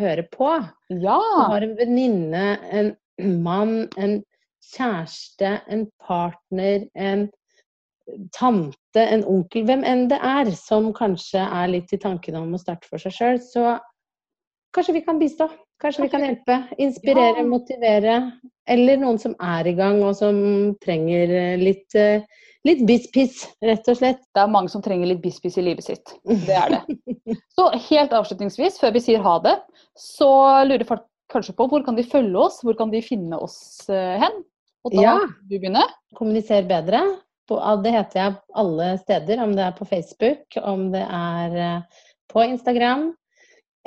[0.00, 0.48] høre på.
[0.90, 1.18] Ja!
[1.18, 2.90] Du har en venninne, en
[3.44, 4.16] mann, en
[4.72, 7.28] kjæreste, en partner, en
[8.34, 12.60] tante, en onkel, hvem enn det er, som kanskje er litt i tankene om å
[12.60, 13.76] starte for seg sjøl, så
[14.74, 15.46] kanskje vi kan bistå.
[15.78, 16.56] Kanskje vi kan hjelpe.
[16.82, 17.46] Inspirere, Ja.
[17.46, 18.14] motivere.
[18.66, 22.24] Eller noen som er i gang og som trenger litt, eh,
[22.68, 24.20] litt biss-piss, rett og slett.
[24.34, 26.14] Det er mange som trenger litt bispiss i livet sitt.
[26.24, 26.98] Det er det.
[27.56, 29.56] Så helt avslutningsvis, før vi sier ha det,
[29.98, 30.28] så
[30.68, 33.58] lurer folk kanskje på hvor kan de følge oss, hvor kan de finne oss
[33.92, 34.42] eh, hen?
[34.86, 35.16] Og da Ja.
[35.42, 35.82] du begynne.
[36.16, 37.02] Kommuniser bedre.
[37.48, 42.44] Det heter jeg alle steder, om det er på Facebook, om det er eh, på
[42.44, 43.10] Instagram,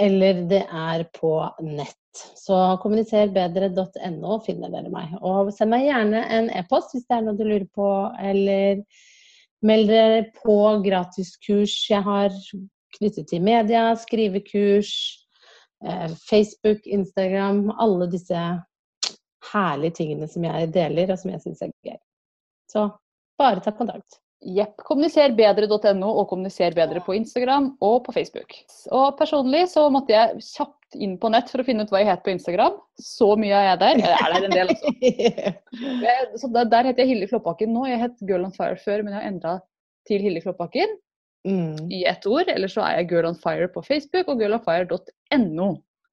[0.02, 2.01] eller det er på nett.
[2.14, 5.14] Så kommuniserbedre.no finner dere meg.
[5.22, 7.88] Og send meg gjerne en e-post hvis det er noe du lurer på,
[8.20, 8.82] eller
[9.66, 12.34] meld dere på gratiskurs jeg har
[12.98, 14.92] knyttet til media, skrivekurs,
[15.86, 18.42] eh, Facebook, Instagram, alle disse
[19.52, 21.98] herlige tingene som jeg deler, og som jeg syns er gøy.
[22.72, 22.90] Så
[23.40, 24.20] bare ta kontakt.
[24.42, 24.78] Jepp.
[24.88, 28.56] Kommuniserbedre.no og kommuniser bedre på Instagram og på Facebook.
[28.90, 32.10] Og personlig så måtte jeg kjapt inn på nett for å finne ut hva jeg
[32.10, 32.80] het på Instagram.
[33.00, 34.02] Så mye er jeg der.
[34.02, 34.96] Jeg er der en del, altså.
[36.08, 37.86] Jeg- Så der, der heter jeg Hilde Kloppbakken nå.
[37.92, 39.54] Jeg het Girl on Fire før, men jeg har endra
[40.10, 40.98] til Hilde Kloppbakken.
[41.42, 41.88] Mm.
[41.90, 42.50] i ett ord.
[42.54, 45.70] Eller så er jeg Girl on Fire på Facebook og girlonfire.no.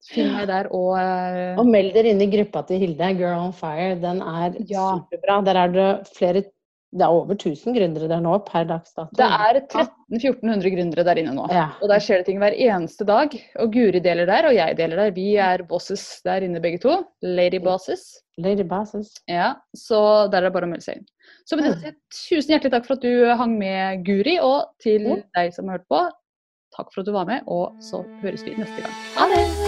[0.08, 1.58] Finn meg der og uh...
[1.60, 3.96] Og meld dere inn i gruppa til Hilde, Girl on Fire.
[4.00, 4.86] Den er Ja.
[5.02, 5.40] superbra.
[5.48, 6.44] Der er det flere
[6.89, 9.12] Det er over 1000 gründere der nå per dags dato.
[9.18, 11.45] Det er 1300-1400 gründere der inne nå.
[11.53, 11.66] ja.
[11.82, 13.34] Og der skjer det ting hver eneste dag.
[13.61, 15.12] Og Guri deler der, og jeg deler der.
[15.16, 16.97] Vi er bosses der inne begge to.
[17.22, 18.09] Lady bosses.
[18.39, 19.12] Lady Bosses.
[19.26, 21.09] Ja, så der er det bare å melde seg inn.
[21.43, 24.39] Så med det tusen hjertelig takk for at du hang med, Guri.
[24.39, 26.05] Og til deg som har hørt på,
[26.78, 27.43] takk for at du var med.
[27.51, 29.03] Og så høres vi neste gang.
[29.18, 29.67] Ha det!